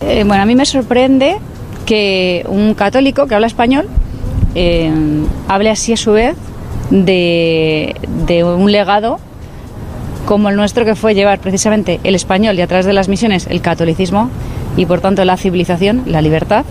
[0.00, 1.36] Eh, bueno, a mí me sorprende
[1.84, 3.86] que un católico que habla español
[4.54, 4.90] eh,
[5.48, 6.36] hable así a su vez
[6.90, 7.94] de,
[8.26, 9.18] de un legado
[10.26, 13.46] como el nuestro que fue llevar precisamente el español y a través de las misiones
[13.48, 14.30] el catolicismo
[14.76, 16.64] y por tanto la civilización, la libertad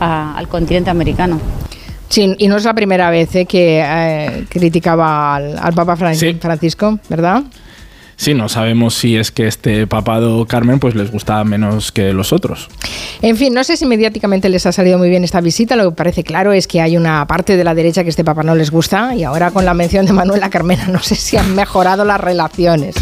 [0.00, 1.40] a- al continente americano.
[2.08, 6.38] Sí, y no es la primera vez eh, que eh, criticaba al, al Papa Fran-
[6.40, 7.42] Francisco, ¿verdad?
[8.22, 12.32] Sí, no sabemos si es que este papado Carmen pues les gusta menos que los
[12.32, 12.68] otros.
[13.20, 15.74] En fin, no sé si mediáticamente les ha salido muy bien esta visita.
[15.74, 18.44] Lo que parece claro es que hay una parte de la derecha que este papa
[18.44, 21.52] no les gusta y ahora con la mención de Manuela Carmena no sé si han
[21.56, 22.94] mejorado las relaciones.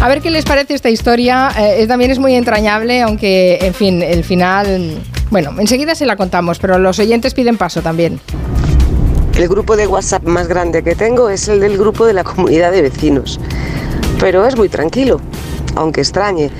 [0.00, 1.50] A ver qué les parece esta historia.
[1.58, 4.96] Eh, también es muy entrañable, aunque, en fin, el final...
[5.28, 8.18] Bueno, enseguida se la contamos, pero los oyentes piden paso también.
[9.36, 12.72] El grupo de WhatsApp más grande que tengo es el del grupo de la comunidad
[12.72, 13.38] de vecinos,
[14.18, 15.20] pero es muy tranquilo,
[15.74, 16.50] aunque extrañe.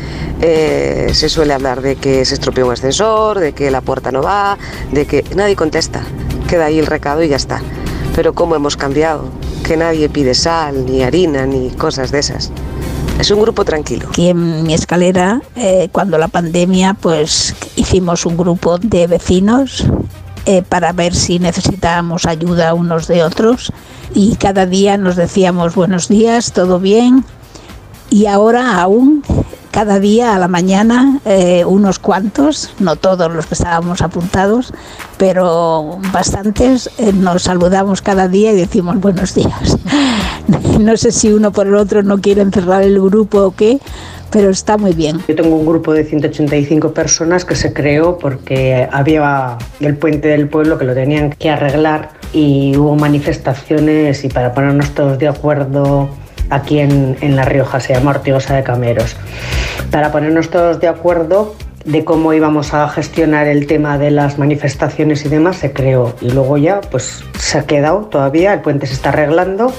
[0.40, 4.22] Eh, se suele hablar de que se estropeó un ascensor, de que la puerta no
[4.22, 4.58] va,
[4.92, 6.02] de que nadie contesta.
[6.48, 7.60] Queda ahí el recado y ya está.
[8.14, 9.24] Pero cómo hemos cambiado,
[9.64, 12.50] que nadie pide sal, ni harina, ni cosas de esas.
[13.18, 14.08] Es un grupo tranquilo.
[14.10, 19.86] Aquí en mi escalera, eh, cuando la pandemia, pues hicimos un grupo de vecinos
[20.44, 23.72] eh, para ver si necesitábamos ayuda unos de otros
[24.14, 27.24] y cada día nos decíamos buenos días, todo bien
[28.10, 29.22] y ahora aún
[29.76, 34.72] cada día a la mañana eh, unos cuantos, no todos los que estábamos apuntados,
[35.18, 39.76] pero bastantes eh, nos saludamos cada día y decimos buenos días.
[40.78, 43.80] No sé si uno por el otro no quiere encerrar el grupo o qué,
[44.30, 45.20] pero está muy bien.
[45.26, 50.48] Yo tengo un grupo de 185 personas que se creó porque había el puente del
[50.48, 56.10] pueblo que lo tenían que arreglar y hubo manifestaciones y para ponernos todos de acuerdo
[56.50, 59.16] aquí en, en La Rioja, se llama Ortigosa de Cameros,
[59.90, 61.54] para ponernos todos de acuerdo
[61.86, 66.14] de cómo íbamos a gestionar el tema de las manifestaciones y demás, se creó.
[66.20, 69.72] Y luego ya pues se ha quedado todavía, el puente se está arreglando.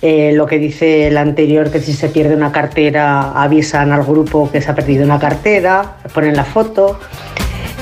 [0.00, 4.48] Eh, lo que dice el anterior, que si se pierde una cartera avisan al grupo
[4.52, 7.00] que se ha perdido una cartera, ponen la foto,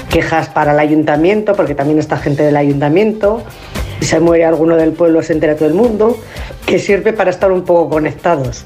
[0.09, 3.43] quejas para el ayuntamiento, porque también está gente del ayuntamiento,
[4.01, 6.19] se muere alguno del pueblo se entera todo el mundo,
[6.67, 8.65] que sirve para estar un poco conectados.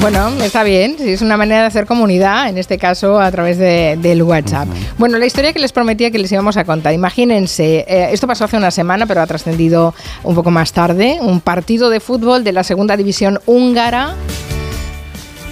[0.00, 3.98] Bueno, está bien, es una manera de hacer comunidad, en este caso a través de-
[4.00, 4.68] del WhatsApp.
[4.96, 8.44] Bueno, la historia que les prometía que les íbamos a contar, imagínense, eh, esto pasó
[8.44, 12.52] hace una semana, pero ha trascendido un poco más tarde, un partido de fútbol de
[12.52, 14.14] la segunda división húngara.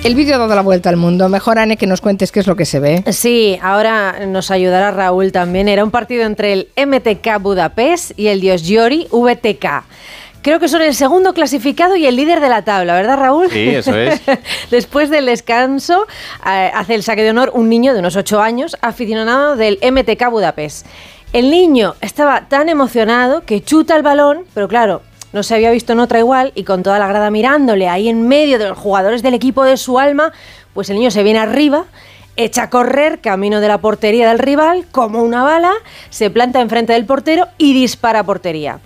[0.06, 1.28] El vídeo ha dado la vuelta al mundo.
[1.28, 3.02] Mejor, Anne, que nos cuentes qué es lo que se ve.
[3.10, 5.66] Sí, ahora nos ayudará Raúl también.
[5.66, 9.66] Era un partido entre el MTK Budapest y el Diosgyori VTK.
[10.42, 13.50] Creo que son el segundo clasificado y el líder de la tabla, ¿verdad, Raúl?
[13.50, 14.20] Sí, eso es.
[14.70, 16.06] Después del descanso,
[16.46, 20.30] eh, hace el saque de honor un niño de unos 8 años, aficionado del MTK
[20.30, 20.86] Budapest.
[21.32, 25.02] El niño estaba tan emocionado que chuta el balón, pero claro,
[25.36, 28.26] no se había visto en otra igual y con toda la grada mirándole ahí en
[28.26, 30.32] medio de los jugadores del equipo de su alma,
[30.72, 31.84] pues el niño se viene arriba,
[32.36, 35.72] echa a correr camino de la portería del rival como una bala,
[36.08, 38.78] se planta enfrente del portero y dispara a portería.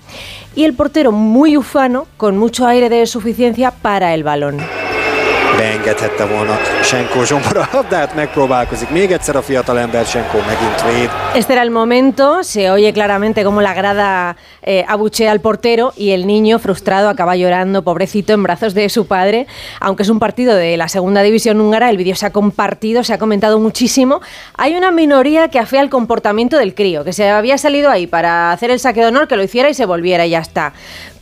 [0.57, 4.59] Y el portero muy ufano, con mucho aire de suficiencia, para el balón.
[5.57, 6.59] beengedhette volna
[6.91, 11.11] Senkó Zsombor a labdát, megpróbálkozik még egyszer a fiatalember, Senkó megint véd.
[11.34, 16.11] Este era el momento, se oye claramente cómo la grada eh, abuchea al portero y
[16.11, 19.47] el niño frustrado acaba llorando, pobrecito, en brazos de su padre.
[19.78, 23.12] Aunque es un partido de la segunda división húngara, el vídeo se ha compartido, se
[23.14, 24.20] ha comentado muchísimo.
[24.57, 28.51] Hay una minoría que afea el comportamiento del crío, que se había salido ahí para
[28.51, 30.72] hacer el saque de honor, que lo hiciera y se volviera y ya está.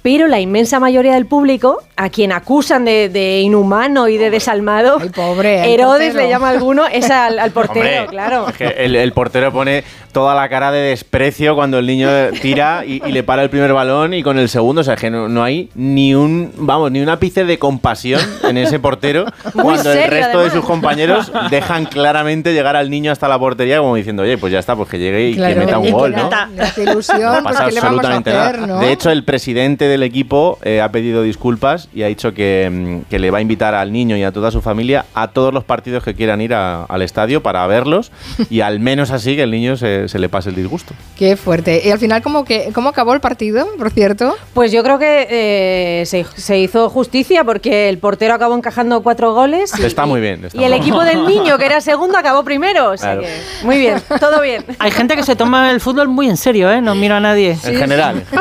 [0.01, 4.99] Pero la inmensa mayoría del público, a quien acusan de, de inhumano y de desalmado,
[5.15, 6.23] pobre, Herodes portero.
[6.25, 8.49] le llama alguno, es al, al portero, Hombre, claro.
[8.49, 12.09] es que el, el portero pone toda la cara de desprecio cuando el niño
[12.43, 15.01] tira y, y le para el primer balón y con el segundo, o sea, es
[15.01, 19.27] que no, no hay ni un, vamos, ni un ápice de compasión en ese portero
[19.55, 20.45] Muy cuando el resto además.
[20.55, 24.53] de sus compañeros dejan claramente llegar al niño hasta la portería como diciendo, oye, pues
[24.53, 26.31] ya está, pues que llegue y que meta un gol, ¿no?
[26.77, 28.67] Ilusión, No pasa ¿qué le vamos a absolutamente hacer, nada.
[28.75, 28.81] no?
[28.81, 33.11] De hecho, el presidente del equipo eh, ha pedido disculpas y ha dicho que, mm,
[33.11, 35.63] que le va a invitar al niño y a toda su familia a todos los
[35.63, 38.11] partidos que quieran ir a- al estadio para verlos
[38.51, 40.95] y al menos así que el niño se, se le pase el disgusto.
[41.17, 41.81] Qué fuerte.
[41.85, 44.35] Y al final, ¿cómo, que, ¿cómo acabó el partido, por cierto?
[44.53, 49.33] Pues yo creo que eh, se, se hizo justicia porque el portero acabó encajando cuatro
[49.33, 49.73] goles.
[49.79, 50.45] y- Está muy bien.
[50.47, 50.83] está Y el bien.
[50.83, 52.91] equipo del niño, que era segundo, acabó primero.
[52.91, 53.21] O sea Claro.
[53.23, 54.65] que, muy bien, todo bien.
[54.81, 56.81] Hay gente que se toma el fútbol muy en serio, ¿eh?
[56.81, 57.57] No miro a nadie.
[57.65, 58.25] En general.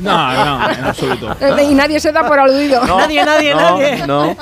[0.00, 1.34] No, no, en absoluto.
[1.40, 2.84] Eh, Y nadie se da por aludido.
[2.84, 4.06] Nadie, nadie, no, nadie.
[4.06, 4.36] No.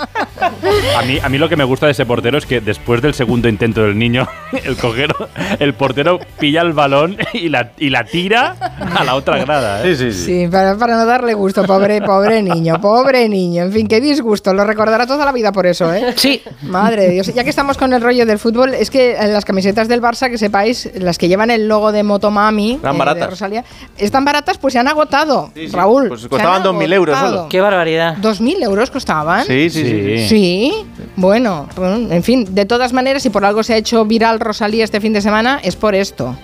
[0.99, 3.15] A mí, a mí lo que me gusta de ese portero es que después del
[3.15, 4.29] segundo intento del niño,
[4.65, 5.15] el cojero,
[5.59, 8.55] el portero pilla el balón y la, y la tira
[8.95, 9.85] a la otra grada.
[9.87, 9.97] ¿eh?
[9.97, 13.65] Sí, sí, Sí, para, para no darle gusto, pobre, pobre niño, pobre niño.
[13.65, 14.53] En fin, qué disgusto.
[14.53, 16.15] Lo recordará toda la vida por eso, ¿eh?
[16.17, 16.43] Sí.
[16.63, 17.33] Madre de Dios.
[17.35, 20.31] Ya que estamos con el rollo del fútbol, es que en las camisetas del Barça,
[20.31, 23.31] que sepáis, las que llevan el logo de Motomami, Están de baratas.
[23.31, 23.65] Rosalía,
[23.97, 25.75] están baratas, pues se han agotado, Sí, sí.
[25.77, 26.09] Raúl.
[26.09, 27.47] Pues costaban han 2.000 euros solo.
[27.49, 28.17] Qué barbaridad.
[28.19, 29.45] ¿2.000 euros costaban?
[29.45, 30.19] Sí, sí, sí.
[30.19, 30.29] sí.
[30.29, 34.41] Sí, bueno, bueno, en fin, de todas maneras, si por algo se ha hecho viral
[34.41, 36.35] Rosalía este fin de semana, es por esto.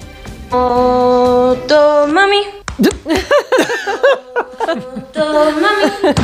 [0.50, 2.42] Motomami.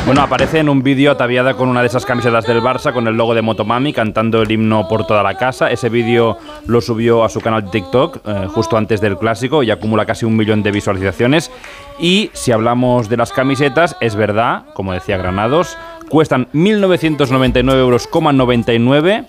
[0.05, 3.15] Bueno, aparece en un vídeo ataviada con una de esas camisetas del Barça con el
[3.15, 5.69] logo de Motomami cantando el himno por toda la casa.
[5.69, 9.71] Ese vídeo lo subió a su canal de TikTok eh, justo antes del clásico y
[9.71, 11.51] acumula casi un millón de visualizaciones.
[11.99, 15.77] Y si hablamos de las camisetas, es verdad, como decía Granados,
[16.09, 19.25] cuestan 1.999 euros, 99.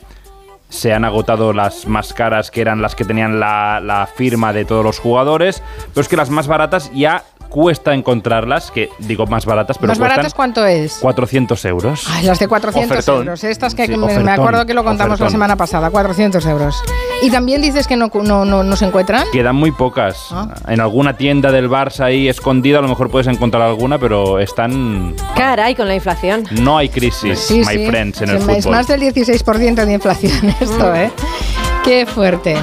[0.68, 4.64] Se han agotado las más caras, que eran las que tenían la, la firma de
[4.64, 5.62] todos los jugadores.
[5.92, 9.98] Pero es que las más baratas ya cuesta encontrarlas, que digo más baratas, pero ¿Más
[9.98, 10.94] cuestan baratas cuánto es?
[11.00, 12.06] 400 euros.
[12.08, 13.18] Ay, las de 400 Ofertón.
[13.26, 13.44] euros.
[13.44, 16.82] Estas que Sí, me, acuerdo que lo contamos la semana pasada, 400 euros.
[17.22, 19.26] Y también dices que no, no, no, no se encuentran.
[19.32, 20.28] Quedan muy pocas.
[20.30, 20.54] Ah.
[20.68, 25.14] En alguna tienda del Barça ahí escondida a lo mejor puedes encontrar alguna, pero están...
[25.36, 26.44] Caray, con la inflación.
[26.52, 27.86] No hay crisis, Sí, my sí.
[27.88, 28.76] friends, en Se el me- Es fútbol.
[28.76, 31.10] más del 16% de inflación esto, ¿eh?
[31.84, 32.56] Qué fuerte.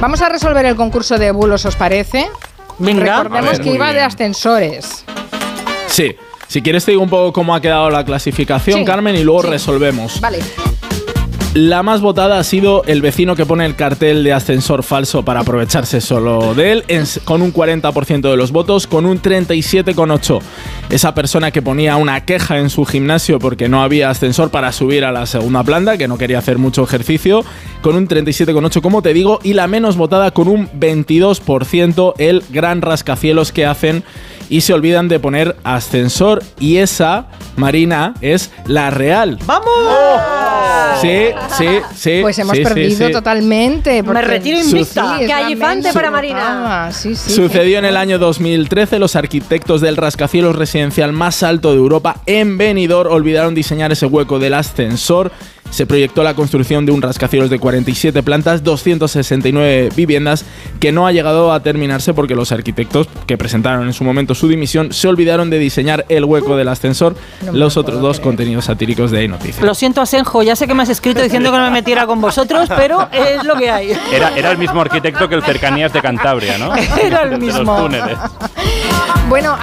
[0.00, 2.28] Vamos a resolver el concurso de bulos, ¿os parece?
[2.78, 3.22] Venga.
[3.22, 5.04] Recordemos que iba de ascensores.
[5.88, 6.14] Sí.
[6.48, 9.42] Si quieres te digo un poco cómo ha quedado la clasificación, Sí, Carmen, y luego
[9.42, 9.48] sí.
[9.48, 10.20] resolvemos.
[10.20, 10.38] Vale.
[11.56, 15.40] La más votada ha sido el vecino que pone el cartel de ascensor falso para
[15.40, 16.84] aprovecharse solo de él,
[17.24, 20.42] con un 40% de los votos, con un 37,8%.
[20.90, 25.06] Esa persona que ponía una queja en su gimnasio porque no había ascensor para subir
[25.06, 27.42] a la segunda planta, que no quería hacer mucho ejercicio,
[27.80, 32.82] con un 37,8%, como te digo, y la menos votada con un 22%, el gran
[32.82, 34.04] rascacielos que hacen
[34.50, 36.42] y se olvidan de poner ascensor.
[36.60, 39.38] Y esa, Marina, es la real.
[39.46, 39.70] ¡Vamos!
[41.00, 41.66] Sí, sí,
[41.96, 42.18] sí.
[42.22, 43.12] Pues hemos sí, perdido sí.
[43.12, 44.02] totalmente.
[44.04, 45.16] porque- retiro invicta.
[45.18, 46.90] sí, es Gallifante la para Marina.
[46.92, 47.14] sí.
[47.14, 48.98] Sucedió en el año 2013.
[48.98, 54.38] Los arquitectos del rascacielos residencial más alto de Europa, en Benidorm, olvidaron diseñar ese hueco
[54.38, 55.30] del ascensor.
[55.70, 60.44] Se proyectó la construcción de un rascacielos de 47 plantas, 269 viviendas,
[60.78, 64.46] que no ha llegado a terminarse porque los arquitectos que presentaron en su momento su
[64.48, 67.16] dimisión se olvidaron de diseñar el hueco del ascensor.
[67.44, 68.24] No me los lo otros dos creer.
[68.24, 69.64] contenidos satíricos de Noticias.
[69.64, 72.20] Lo siento, Asenjo, ya sé que me has escrito diciendo que no me metiera con
[72.20, 73.96] vosotros, pero es lo que hay.
[74.12, 76.74] Era, era el mismo arquitecto que el Cercanías de Cantabria, ¿no?
[77.02, 77.62] Era el De mismo.
[77.72, 78.18] los túneles.
[79.28, 79.56] Bueno,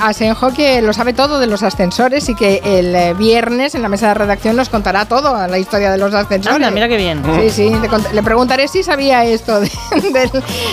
[0.00, 3.88] Asenjo que lo sabe todo de los ascensores y que el eh, viernes en la
[3.88, 6.56] mesa de redacción nos contará todo, la historia de los ascensores.
[6.56, 7.22] Anda, mira qué bien.
[7.40, 7.72] Sí, sí,
[8.12, 9.70] le, preguntaré si sabía esto de-
[10.12, 10.30] del,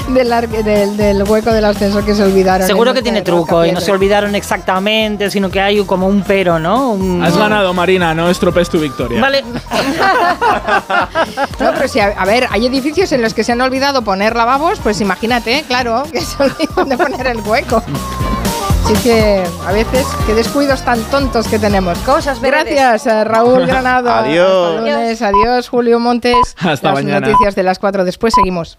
[0.09, 2.67] del, del- del hueco del ascensor que se olvidaron.
[2.67, 6.59] Seguro que tiene truco y no se olvidaron exactamente, sino que hay como un pero,
[6.59, 6.91] ¿no?
[6.91, 9.21] Un- Has ganado, Marina, no estropees tu victoria.
[9.21, 9.43] Vale.
[11.59, 14.35] No, pero si, a, a ver, hay edificios en los que se han olvidado poner
[14.35, 17.83] lavabos, pues imagínate, claro, que se olvidan de poner el hueco.
[18.83, 21.97] Así que a veces, qué descuidos tan tontos que tenemos.
[21.99, 22.73] Cosas verdes.
[22.75, 24.09] Gracias, a Raúl Granado.
[24.13, 24.79] Adiós.
[24.79, 25.21] Lunes.
[25.21, 26.35] Adiós, Julio Montes.
[26.57, 27.27] Hasta Las mañana.
[27.27, 28.77] noticias de las 4 después seguimos.